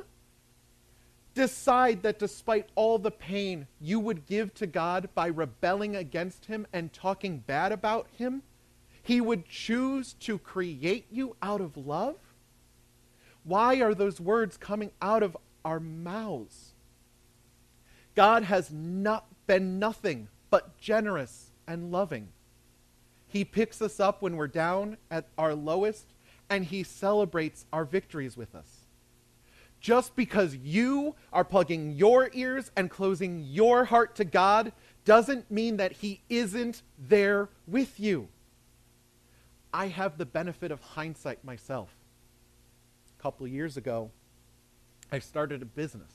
Decide 1.36 2.02
that 2.02 2.18
despite 2.18 2.70
all 2.74 2.98
the 2.98 3.12
pain 3.12 3.68
you 3.80 4.00
would 4.00 4.26
give 4.26 4.52
to 4.56 4.66
God 4.66 5.10
by 5.14 5.28
rebelling 5.28 5.96
against 5.96 6.46
him 6.46 6.66
and 6.74 6.92
talking 6.92 7.44
bad 7.46 7.72
about 7.72 8.08
him, 8.18 8.42
he 9.04 9.22
would 9.22 9.48
choose 9.48 10.14
to 10.22 10.40
create 10.40 11.06
you 11.12 11.36
out 11.44 11.62
of 11.62 11.78
love? 11.78 12.18
Why 13.44 13.80
are 13.80 13.94
those 13.94 14.20
words 14.20 14.58
coming 14.58 14.90
out 15.04 15.22
of 15.22 15.38
our 15.64 15.80
mouths? 15.80 16.74
God 18.16 18.44
has 18.44 18.72
not 18.72 19.26
been 19.48 19.80
nothing 19.80 20.28
but 20.50 20.78
generous 20.80 21.52
and 21.68 21.92
loving. 21.92 22.30
He 23.28 23.46
picks 23.46 23.82
us 23.82 24.00
up 24.00 24.22
when 24.22 24.36
we're 24.36 24.48
down 24.48 24.98
at 25.10 25.28
our 25.38 25.56
lowest, 25.56 26.06
and 26.50 26.66
He 26.66 26.84
celebrates 26.84 27.66
our 27.72 27.86
victories 27.86 28.36
with 28.36 28.54
us. 28.54 28.82
Just 29.80 30.16
because 30.16 30.56
you 30.56 31.16
are 31.32 31.44
plugging 31.44 31.94
your 31.94 32.30
ears 32.34 32.72
and 32.76 32.90
closing 32.90 33.40
your 33.40 33.86
heart 33.86 34.16
to 34.16 34.26
God 34.26 34.74
doesn't 35.06 35.50
mean 35.50 35.78
that 35.78 35.94
He 35.94 36.22
isn't 36.30 36.82
there 37.00 37.50
with 37.66 38.00
you. 38.00 38.28
I 39.74 39.88
have 39.88 40.18
the 40.18 40.26
benefit 40.26 40.72
of 40.72 40.82
hindsight 40.82 41.44
myself. 41.46 41.90
A 43.18 43.22
couple 43.22 43.48
years 43.48 43.78
ago, 43.78 44.12
I 45.12 45.20
started 45.20 45.62
a 45.62 45.66
business, 45.66 46.12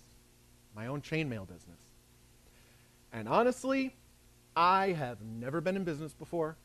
my 0.74 0.86
own 0.86 1.00
chainmail 1.00 1.48
business. 1.48 1.85
And 3.16 3.30
honestly, 3.30 3.96
I 4.54 4.88
have 4.88 5.22
never 5.22 5.62
been 5.62 5.74
in 5.74 5.84
business 5.84 6.12
before. 6.12 6.58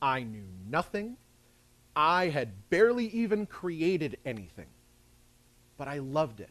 I 0.00 0.22
knew 0.22 0.46
nothing. 0.66 1.18
I 1.94 2.30
had 2.30 2.70
barely 2.70 3.08
even 3.08 3.44
created 3.44 4.16
anything. 4.24 4.68
But 5.76 5.88
I 5.88 5.98
loved 5.98 6.40
it. 6.40 6.48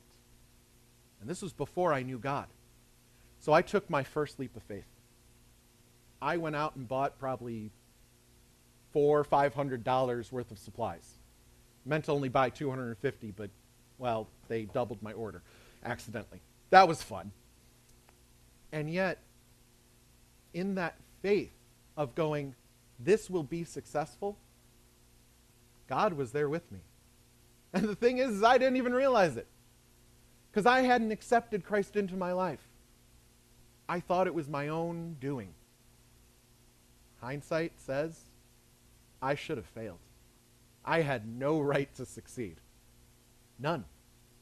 And 1.19 1.27
this 1.27 1.41
was 1.41 1.51
before 1.51 1.91
I 1.91 2.03
knew 2.03 2.19
God. 2.19 2.45
So 3.39 3.51
I 3.51 3.63
took 3.63 3.89
my 3.89 4.03
first 4.03 4.37
leap 4.37 4.55
of 4.55 4.61
faith. 4.61 4.85
I 6.21 6.37
went 6.37 6.55
out 6.55 6.75
and 6.75 6.87
bought 6.87 7.17
probably 7.17 7.71
four 8.91 9.23
five 9.23 9.55
hundred 9.55 9.83
dollars 9.83 10.31
worth 10.31 10.51
of 10.51 10.59
supplies. 10.59 11.15
Meant 11.85 12.05
to 12.05 12.11
only 12.11 12.29
buy 12.29 12.51
250, 12.51 13.31
but 13.31 13.49
well, 13.97 14.27
they 14.47 14.65
doubled 14.65 15.01
my 15.01 15.13
order 15.13 15.41
accidentally. 15.83 16.39
That 16.69 16.87
was 16.87 17.01
fun. 17.01 17.31
And 18.71 18.93
yet, 18.93 19.17
in 20.53 20.75
that 20.75 20.95
faith 21.21 21.51
of 21.97 22.15
going, 22.15 22.55
this 22.99 23.29
will 23.29 23.43
be 23.43 23.63
successful, 23.63 24.37
God 25.87 26.13
was 26.13 26.31
there 26.31 26.49
with 26.49 26.71
me. 26.71 26.79
And 27.73 27.85
the 27.85 27.95
thing 27.95 28.17
is, 28.17 28.31
is 28.31 28.43
I 28.43 28.57
didn't 28.57 28.77
even 28.77 28.93
realize 28.93 29.37
it 29.37 29.47
because 30.51 30.65
I 30.65 30.81
hadn't 30.81 31.11
accepted 31.11 31.63
Christ 31.63 31.95
into 31.95 32.15
my 32.15 32.31
life. 32.31 32.67
I 33.87 33.99
thought 33.99 34.27
it 34.27 34.33
was 34.33 34.47
my 34.47 34.67
own 34.67 35.17
doing. 35.19 35.49
Hindsight 37.21 37.73
says 37.77 38.19
I 39.21 39.35
should 39.35 39.57
have 39.57 39.65
failed. 39.65 39.99
I 40.85 41.01
had 41.01 41.27
no 41.27 41.59
right 41.59 41.93
to 41.95 42.05
succeed. 42.05 42.57
None. 43.59 43.85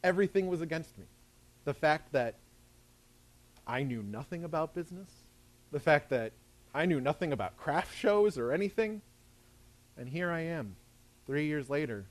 Everything 0.04 0.48
was 0.48 0.62
against 0.62 0.98
me. 0.98 1.06
The 1.65 1.74
fact 1.74 2.12
that 2.13 2.36
I 3.65 3.84
knew 3.84 4.04
nothing 4.04 4.43
about 4.43 4.74
business, 4.74 5.10
the 5.71 5.80
fact 5.80 6.10
that 6.10 6.34
I 6.73 6.86
knew 6.86 7.01
nothing 7.01 7.34
about 7.34 7.58
craft 7.58 7.97
shows 7.99 8.38
or 8.38 8.51
anything. 8.51 9.01
And 9.97 10.10
here 10.10 10.32
I 10.32 10.41
am, 10.41 10.75
three 11.25 11.47
years 11.47 11.69
later, 11.69 12.06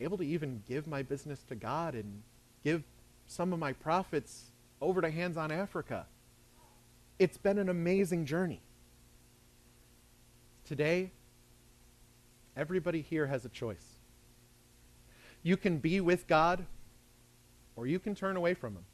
able 0.00 0.16
to 0.18 0.24
even 0.24 0.62
give 0.66 0.86
my 0.86 1.02
business 1.02 1.42
to 1.44 1.54
God 1.54 1.94
and 1.94 2.22
give 2.62 2.82
some 3.26 3.52
of 3.52 3.58
my 3.58 3.72
profits 3.72 4.50
over 4.80 5.00
to 5.00 5.10
Hands 5.10 5.36
on 5.36 5.50
Africa. 5.50 6.06
It's 7.18 7.38
been 7.38 7.58
an 7.58 7.68
amazing 7.68 8.24
journey. 8.26 8.60
Today, 10.64 11.12
everybody 12.56 13.02
here 13.02 13.26
has 13.26 13.44
a 13.44 13.48
choice. 13.48 13.98
You 15.42 15.56
can 15.56 15.78
be 15.78 16.00
with 16.00 16.26
God, 16.26 16.64
or 17.76 17.86
you 17.86 17.98
can 17.98 18.14
turn 18.14 18.36
away 18.36 18.54
from 18.54 18.74
Him. 18.74 18.84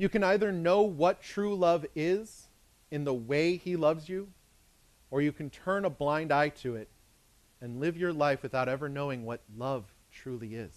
You 0.00 0.08
can 0.08 0.24
either 0.24 0.50
know 0.50 0.80
what 0.80 1.20
true 1.20 1.54
love 1.54 1.84
is 1.94 2.48
in 2.90 3.04
the 3.04 3.12
way 3.12 3.58
He 3.58 3.76
loves 3.76 4.08
you, 4.08 4.28
or 5.10 5.20
you 5.20 5.30
can 5.30 5.50
turn 5.50 5.84
a 5.84 5.90
blind 5.90 6.32
eye 6.32 6.48
to 6.60 6.74
it 6.74 6.88
and 7.60 7.80
live 7.80 7.98
your 7.98 8.14
life 8.14 8.42
without 8.42 8.66
ever 8.66 8.88
knowing 8.88 9.26
what 9.26 9.42
love 9.54 9.92
truly 10.10 10.54
is. 10.54 10.72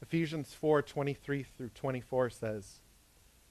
Ephesians 0.00 0.56
4:23 0.58 1.44
through 1.44 1.68
24 1.74 2.30
says, 2.30 2.80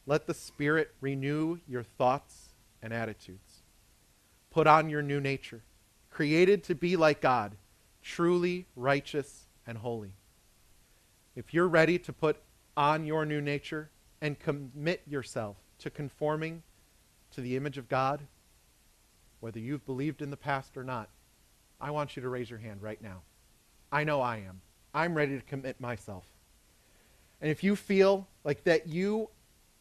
Let 0.08 0.26
the 0.26 0.34
Spirit 0.34 0.96
renew 1.00 1.60
your 1.68 1.84
thoughts 1.84 2.56
and 2.82 2.92
attitudes. 2.92 3.62
Put 4.50 4.66
on 4.66 4.90
your 4.90 5.04
new 5.04 5.22
nature, 5.22 5.62
created 6.10 6.64
to 6.64 6.74
be 6.74 6.96
like 6.96 7.22
God, 7.22 7.56
truly 8.02 8.66
righteous 8.76 9.46
and 9.68 9.78
holy. 9.78 10.14
If 11.36 11.54
you're 11.54 11.68
ready 11.68 12.00
to 12.00 12.12
put 12.12 12.38
on 12.76 13.06
your 13.06 13.24
new 13.24 13.42
nature, 13.42 13.92
and 14.22 14.40
commit 14.40 15.02
yourself 15.08 15.58
to 15.80 15.90
conforming 15.90 16.64
to 17.32 17.42
the 17.42 17.56
image 17.56 17.78
of 17.78 17.90
God, 17.90 18.22
whether 19.40 19.60
you've 19.60 19.86
believed 19.86 20.22
in 20.22 20.32
the 20.32 20.38
past 20.38 20.78
or 20.78 20.84
not, 20.84 21.10
I 21.80 21.92
want 21.92 22.16
you 22.16 22.22
to 22.24 22.30
raise 22.30 22.50
your 22.50 22.60
hand 22.60 22.82
right 22.82 23.02
now. 23.02 23.22
I 23.92 24.04
know 24.04 24.22
I 24.22 24.38
am. 24.38 24.62
I'm 24.94 25.16
ready 25.16 25.36
to 25.36 25.46
commit 25.46 25.80
myself. 25.80 26.26
And 27.40 27.52
if 27.52 27.64
you 27.64 27.76
feel 27.76 28.28
like 28.44 28.64
that 28.64 28.88
you 28.88 29.30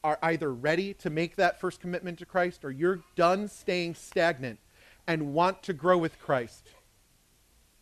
are 0.04 0.18
either 0.22 0.52
ready 0.52 0.92
to 0.94 1.11
make 1.11 1.36
that 1.36 1.58
first 1.58 1.80
commitment 1.80 2.18
to 2.18 2.26
Christ 2.26 2.64
or 2.64 2.70
you're 2.70 3.00
done 3.14 3.48
staying 3.48 3.94
stagnant 3.94 4.58
and 5.06 5.32
want 5.32 5.62
to 5.64 5.72
grow 5.72 5.96
with 5.96 6.18
Christ, 6.18 6.68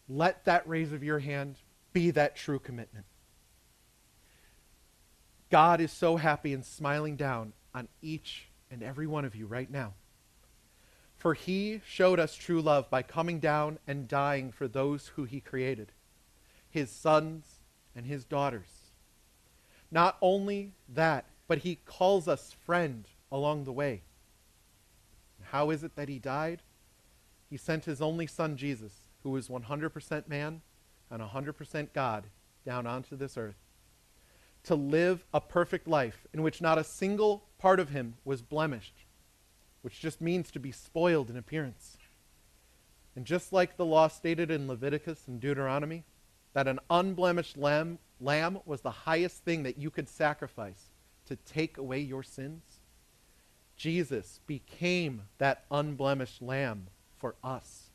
let 0.08 0.44
that 0.44 0.66
raise 0.68 0.92
of 0.92 1.02
your 1.02 1.18
hand 1.18 1.56
be 1.92 2.10
that 2.12 2.36
true 2.36 2.58
commitment. 2.58 3.06
God 5.54 5.80
is 5.80 5.92
so 5.92 6.16
happy 6.16 6.52
and 6.52 6.64
smiling 6.64 7.14
down 7.14 7.52
on 7.72 7.86
each 8.02 8.48
and 8.72 8.82
every 8.82 9.06
one 9.06 9.24
of 9.24 9.36
you 9.36 9.46
right 9.46 9.70
now. 9.70 9.94
For 11.16 11.32
he 11.32 11.80
showed 11.86 12.18
us 12.18 12.34
true 12.34 12.60
love 12.60 12.90
by 12.90 13.02
coming 13.02 13.38
down 13.38 13.78
and 13.86 14.08
dying 14.08 14.50
for 14.50 14.66
those 14.66 15.12
who 15.14 15.22
he 15.22 15.38
created, 15.38 15.92
his 16.68 16.90
sons 16.90 17.60
and 17.94 18.04
his 18.04 18.24
daughters. 18.24 18.66
Not 19.92 20.16
only 20.20 20.72
that, 20.88 21.26
but 21.46 21.58
he 21.58 21.78
calls 21.86 22.26
us 22.26 22.56
friend 22.66 23.04
along 23.30 23.62
the 23.62 23.72
way. 23.72 24.02
How 25.40 25.70
is 25.70 25.84
it 25.84 25.94
that 25.94 26.08
he 26.08 26.18
died? 26.18 26.62
He 27.48 27.58
sent 27.58 27.84
his 27.84 28.02
only 28.02 28.26
son, 28.26 28.56
Jesus, 28.56 28.92
who 29.22 29.30
was 29.30 29.46
100% 29.46 30.26
man 30.26 30.62
and 31.12 31.22
100% 31.22 31.92
God, 31.92 32.24
down 32.66 32.88
onto 32.88 33.14
this 33.14 33.36
earth 33.36 33.63
to 34.64 34.74
live 34.74 35.24
a 35.32 35.40
perfect 35.40 35.86
life 35.86 36.26
in 36.32 36.42
which 36.42 36.60
not 36.60 36.78
a 36.78 36.84
single 36.84 37.44
part 37.58 37.78
of 37.80 37.90
him 37.90 38.14
was 38.24 38.42
blemished, 38.42 39.04
which 39.82 40.00
just 40.00 40.20
means 40.20 40.50
to 40.50 40.58
be 40.58 40.72
spoiled 40.72 41.30
in 41.30 41.36
appearance. 41.36 41.98
And 43.16 43.24
just 43.24 43.52
like 43.52 43.76
the 43.76 43.84
law 43.84 44.08
stated 44.08 44.50
in 44.50 44.66
Leviticus 44.66 45.28
and 45.28 45.40
Deuteronomy, 45.40 46.04
that 46.52 46.66
an 46.66 46.80
unblemished 46.88 47.56
lamb, 47.56 47.98
lamb 48.20 48.58
was 48.64 48.80
the 48.80 48.90
highest 48.90 49.44
thing 49.44 49.62
that 49.64 49.78
you 49.78 49.90
could 49.90 50.08
sacrifice 50.08 50.90
to 51.26 51.36
take 51.36 51.78
away 51.78 52.00
your 52.00 52.22
sins, 52.22 52.62
Jesus 53.76 54.40
became 54.46 55.22
that 55.38 55.64
unblemished 55.70 56.40
lamb 56.40 56.88
for 57.16 57.34
us. 57.42 57.90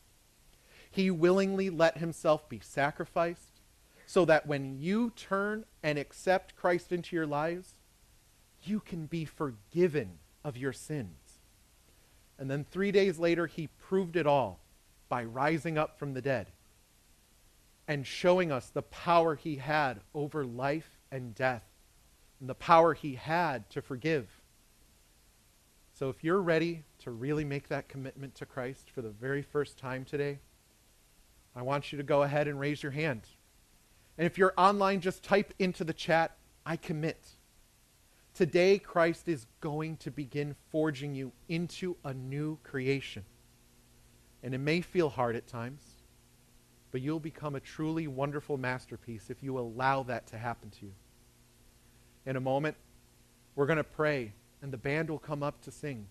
He 0.91 1.11
willingly 1.11 1.69
let 1.69 1.97
himself 1.97 2.49
be 2.49 2.59
sacrificed 2.59 3.58
so 4.09 4.25
that 4.25 4.47
when 4.47 4.75
you 4.79 5.11
turn 5.15 5.63
and 5.83 5.99
accept 5.99 6.55
Christ 6.55 6.91
into 6.91 7.15
your 7.15 7.27
lives, 7.27 7.75
you 8.63 8.79
can 8.79 9.05
be 9.05 9.23
forgiven 9.23 10.17
of 10.43 10.57
your 10.57 10.73
sins. 10.73 11.37
And 12.39 12.49
then 12.49 12.63
three 12.63 12.91
days 12.91 13.19
later, 13.19 13.45
he 13.45 13.67
proved 13.67 14.15
it 14.15 14.25
all 14.25 14.61
by 15.09 15.23
rising 15.23 15.77
up 15.77 15.99
from 15.99 16.15
the 16.15 16.23
dead 16.23 16.47
and 17.87 18.07
showing 18.07 18.51
us 18.51 18.69
the 18.69 18.81
power 18.81 19.35
he 19.35 19.57
had 19.57 19.99
over 20.15 20.43
life 20.43 20.97
and 21.11 21.35
death 21.35 21.65
and 22.39 22.49
the 22.49 22.55
power 22.55 22.95
he 22.95 23.13
had 23.13 23.69
to 23.69 23.79
forgive. 23.79 24.41
So 25.93 26.09
if 26.09 26.23
you're 26.23 26.41
ready 26.41 26.83
to 27.03 27.11
really 27.11 27.45
make 27.45 27.67
that 27.67 27.87
commitment 27.87 28.33
to 28.37 28.47
Christ 28.47 28.89
for 28.89 29.03
the 29.03 29.11
very 29.11 29.43
first 29.43 29.77
time 29.77 30.03
today, 30.03 30.39
I 31.55 31.61
want 31.61 31.91
you 31.91 31.97
to 31.99 32.03
go 32.03 32.23
ahead 32.23 32.47
and 32.47 32.59
raise 32.59 32.81
your 32.81 32.93
hand. 32.93 33.21
And 34.19 34.25
if 34.25 34.37
you're 34.37 34.53
online, 34.57 34.99
just 34.99 35.23
type 35.23 35.53
into 35.59 35.85
the 35.85 35.93
chat, 35.93 36.35
I 36.65 36.75
commit. 36.75 37.25
Today, 38.33 38.77
Christ 38.77 39.29
is 39.29 39.47
going 39.61 39.95
to 39.97 40.11
begin 40.11 40.57
forging 40.71 41.15
you 41.15 41.31
into 41.47 41.95
a 42.03 42.13
new 42.13 42.57
creation. 42.65 43.23
And 44.43 44.53
it 44.53 44.57
may 44.57 44.81
feel 44.81 45.07
hard 45.07 45.37
at 45.37 45.47
times, 45.47 45.81
but 46.91 46.99
you'll 46.99 47.21
become 47.21 47.55
a 47.55 47.61
truly 47.61 48.07
wonderful 48.07 48.57
masterpiece 48.57 49.29
if 49.29 49.41
you 49.41 49.57
allow 49.57 50.03
that 50.03 50.27
to 50.27 50.37
happen 50.37 50.69
to 50.71 50.87
you. 50.87 50.93
In 52.25 52.35
a 52.35 52.41
moment, 52.41 52.75
we're 53.55 53.67
going 53.67 53.77
to 53.77 53.85
pray, 53.85 54.33
and 54.61 54.69
the 54.73 54.77
band 54.77 55.09
will 55.09 55.19
come 55.19 55.43
up 55.43 55.61
to 55.61 55.71
sing. 55.71 56.07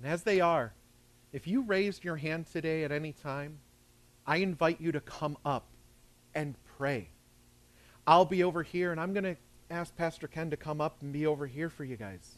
And 0.00 0.10
as 0.10 0.22
they 0.22 0.40
are, 0.40 0.72
if 1.34 1.46
you 1.46 1.64
raised 1.64 2.02
your 2.02 2.16
hand 2.16 2.46
today 2.50 2.82
at 2.82 2.92
any 2.92 3.12
time, 3.12 3.58
I 4.26 4.38
invite 4.38 4.80
you 4.80 4.90
to 4.92 5.00
come 5.00 5.36
up 5.44 5.66
and 6.34 6.54
pray. 6.76 7.08
I'll 8.06 8.24
be 8.24 8.42
over 8.44 8.62
here, 8.62 8.92
and 8.92 9.00
I'm 9.00 9.12
going 9.12 9.24
to 9.24 9.36
ask 9.70 9.94
Pastor 9.96 10.28
Ken 10.28 10.50
to 10.50 10.56
come 10.56 10.80
up 10.80 11.02
and 11.02 11.12
be 11.12 11.26
over 11.26 11.46
here 11.46 11.70
for 11.70 11.84
you 11.84 11.96
guys. 11.96 12.34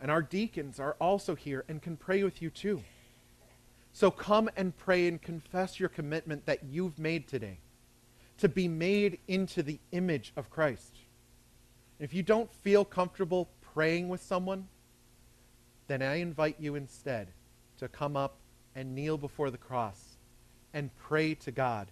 And 0.00 0.10
our 0.10 0.22
deacons 0.22 0.78
are 0.78 0.96
also 1.00 1.34
here 1.34 1.64
and 1.68 1.80
can 1.80 1.96
pray 1.96 2.22
with 2.22 2.42
you 2.42 2.50
too. 2.50 2.82
So 3.92 4.10
come 4.10 4.50
and 4.56 4.76
pray 4.76 5.06
and 5.06 5.20
confess 5.20 5.78
your 5.78 5.88
commitment 5.88 6.46
that 6.46 6.64
you've 6.64 6.98
made 6.98 7.28
today 7.28 7.58
to 8.38 8.48
be 8.48 8.66
made 8.66 9.18
into 9.28 9.62
the 9.62 9.78
image 9.92 10.32
of 10.36 10.50
Christ. 10.50 10.96
If 12.00 12.12
you 12.12 12.22
don't 12.22 12.52
feel 12.52 12.84
comfortable 12.84 13.48
praying 13.72 14.08
with 14.08 14.20
someone, 14.20 14.66
then 15.86 16.02
I 16.02 16.16
invite 16.16 16.56
you 16.58 16.74
instead 16.74 17.28
to 17.78 17.88
come 17.88 18.16
up 18.16 18.36
and 18.74 18.94
kneel 18.94 19.16
before 19.16 19.50
the 19.50 19.58
cross 19.58 20.16
and 20.72 20.90
pray 20.96 21.34
to 21.36 21.52
God, 21.52 21.86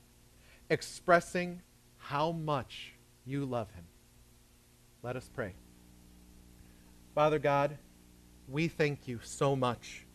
expressing 0.73 1.61
how 1.99 2.33
much 2.33 2.95
you 3.27 3.45
love 3.45 3.71
him. 3.73 3.85
Let 5.03 5.17
us 5.17 5.29
pray. 5.35 5.53
Father 7.15 7.39
God, 7.39 7.77
we 8.49 8.69
thank 8.69 9.07
you 9.07 9.21
so 9.23 9.55
much 9.55 10.07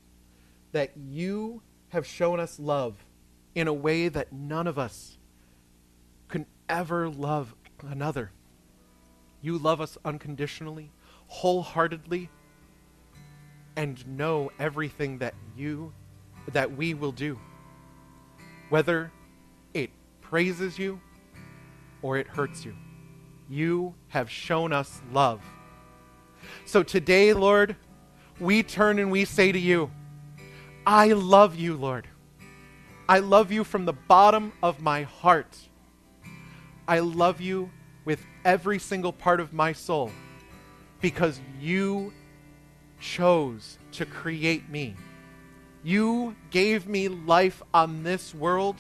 that 0.72 0.98
you 0.98 1.62
have 1.90 2.08
shown 2.08 2.40
us 2.40 2.60
love 2.60 2.96
in 3.54 3.68
a 3.68 3.74
way 3.74 4.10
that 4.10 4.34
none 4.34 4.66
of 4.66 4.80
us 4.80 5.20
can 6.28 6.48
ever 6.68 7.08
love 7.08 7.54
another. 7.88 8.32
You 9.44 9.60
love 9.60 9.80
us 9.80 9.96
unconditionally, 10.04 10.92
wholeheartedly, 11.28 12.32
and 13.76 14.08
know 14.08 14.52
everything 14.58 15.20
that 15.20 15.36
you 15.56 15.94
that 16.52 16.76
we 16.76 16.96
will 16.96 17.12
do. 17.12 17.40
Whether 18.70 19.12
praises 20.30 20.78
you 20.78 21.00
or 22.02 22.18
it 22.18 22.28
hurts 22.28 22.66
you 22.66 22.76
you 23.50 23.94
have 24.10 24.30
shown 24.30 24.74
us 24.74 25.02
love. 25.12 25.42
So 26.66 26.84
today, 26.84 27.34
Lord, 27.34 27.76
we 28.40 28.64
turn 28.64 29.00
and 29.00 29.12
we 29.12 29.26
say 29.26 29.52
to 29.52 29.60
you, 29.60 29.92
I 30.86 31.14
love 31.14 31.56
you, 31.56 31.76
Lord. 31.76 32.08
I 33.10 33.20
love 33.20 33.52
you 33.52 33.64
from 33.64 33.86
the 33.86 33.94
bottom 33.94 34.54
of 34.62 34.82
my 34.82 35.04
heart. 35.04 35.58
I 36.88 37.00
love 37.00 37.42
you 37.42 37.70
with 38.06 38.26
every 38.46 38.80
single 38.80 39.14
part 39.14 39.40
of 39.40 39.54
my 39.54 39.74
soul 39.74 40.12
because 41.02 41.40
you 41.60 42.14
chose 43.00 43.78
to 43.94 44.06
create 44.06 44.70
me. 44.70 44.96
You 45.84 46.36
gave 46.50 46.88
me 46.88 47.08
life 47.08 47.62
on 47.74 48.04
this 48.04 48.34
world, 48.34 48.76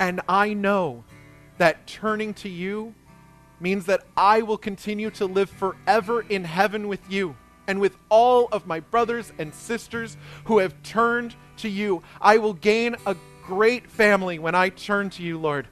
and 0.00 0.22
I 0.28 0.54
know 0.54 1.04
that 1.58 1.86
turning 1.86 2.32
to 2.34 2.48
you 2.48 2.94
means 3.60 3.84
that 3.84 4.02
I 4.16 4.40
will 4.40 4.56
continue 4.56 5.10
to 5.10 5.26
live 5.26 5.50
forever 5.50 6.22
in 6.22 6.44
heaven 6.44 6.88
with 6.88 7.00
you 7.10 7.36
and 7.68 7.80
with 7.80 7.96
all 8.08 8.48
of 8.50 8.66
my 8.66 8.80
brothers 8.80 9.30
and 9.38 9.54
sisters 9.54 10.16
who 10.44 10.58
have 10.58 10.82
turned 10.82 11.36
to 11.58 11.68
you. 11.68 12.02
I 12.20 12.38
will 12.38 12.54
gain 12.54 12.96
a 13.04 13.14
great 13.44 13.90
family 13.90 14.38
when 14.38 14.54
I 14.54 14.70
turn 14.70 15.10
to 15.10 15.22
you, 15.22 15.38
Lord. 15.38 15.68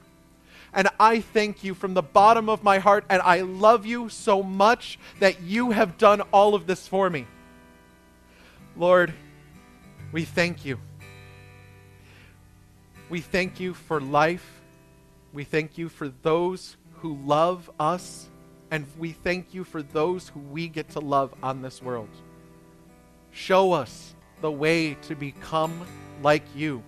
And 0.71 0.87
I 0.99 1.21
thank 1.21 1.63
you 1.63 1.73
from 1.73 1.95
the 1.95 2.03
bottom 2.03 2.47
of 2.47 2.63
my 2.63 2.77
heart, 2.77 3.03
and 3.09 3.23
I 3.23 3.41
love 3.41 3.87
you 3.87 4.09
so 4.09 4.43
much 4.43 4.99
that 5.19 5.41
you 5.41 5.71
have 5.71 5.97
done 5.97 6.21
all 6.31 6.53
of 6.53 6.67
this 6.67 6.87
for 6.87 7.09
me. 7.09 7.25
Lord, 8.77 9.11
we 10.11 10.25
thank 10.25 10.63
you. 10.63 10.77
We 13.09 13.21
thank 13.21 13.59
you 13.59 13.73
for 13.73 13.99
life. 13.99 14.61
We 15.33 15.43
thank 15.43 15.79
you 15.79 15.89
for 15.89 16.09
those 16.09 16.77
who 16.97 17.15
love 17.25 17.69
us, 17.79 18.29
and 18.69 18.85
we 18.99 19.13
thank 19.13 19.51
you 19.51 19.63
for 19.63 19.81
those 19.81 20.29
who 20.29 20.39
we 20.39 20.67
get 20.67 20.89
to 20.89 20.99
love 20.99 21.33
on 21.41 21.63
this 21.63 21.81
world. 21.81 22.09
Show 23.31 23.73
us 23.73 24.13
the 24.41 24.51
way 24.51 24.93
to 24.93 25.15
become 25.15 25.87
like 26.21 26.43
you, 26.55 26.83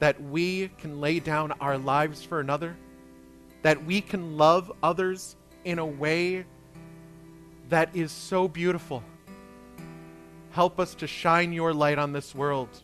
that 0.00 0.20
we 0.20 0.68
can 0.78 1.00
lay 1.00 1.20
down 1.20 1.52
our 1.60 1.78
lives 1.78 2.24
for 2.24 2.40
another, 2.40 2.76
that 3.62 3.84
we 3.84 4.00
can 4.00 4.36
love 4.36 4.72
others 4.82 5.36
in 5.64 5.78
a 5.78 5.86
way 5.86 6.44
that 7.68 7.94
is 7.94 8.10
so 8.10 8.48
beautiful. 8.48 9.04
Help 10.50 10.80
us 10.80 10.96
to 10.96 11.06
shine 11.06 11.52
your 11.52 11.72
light 11.72 11.98
on 11.98 12.12
this 12.12 12.34
world 12.34 12.82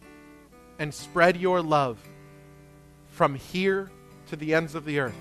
and 0.79 0.93
spread 0.95 1.37
your 1.37 1.63
love 1.63 1.99
from 3.09 3.35
here 3.35 3.91
to 4.29 4.37
the 4.37 4.55
ends 4.55 4.75
of 4.75 4.85
the 4.85 5.01
earth. 5.01 5.15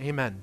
Amen. 0.00 0.42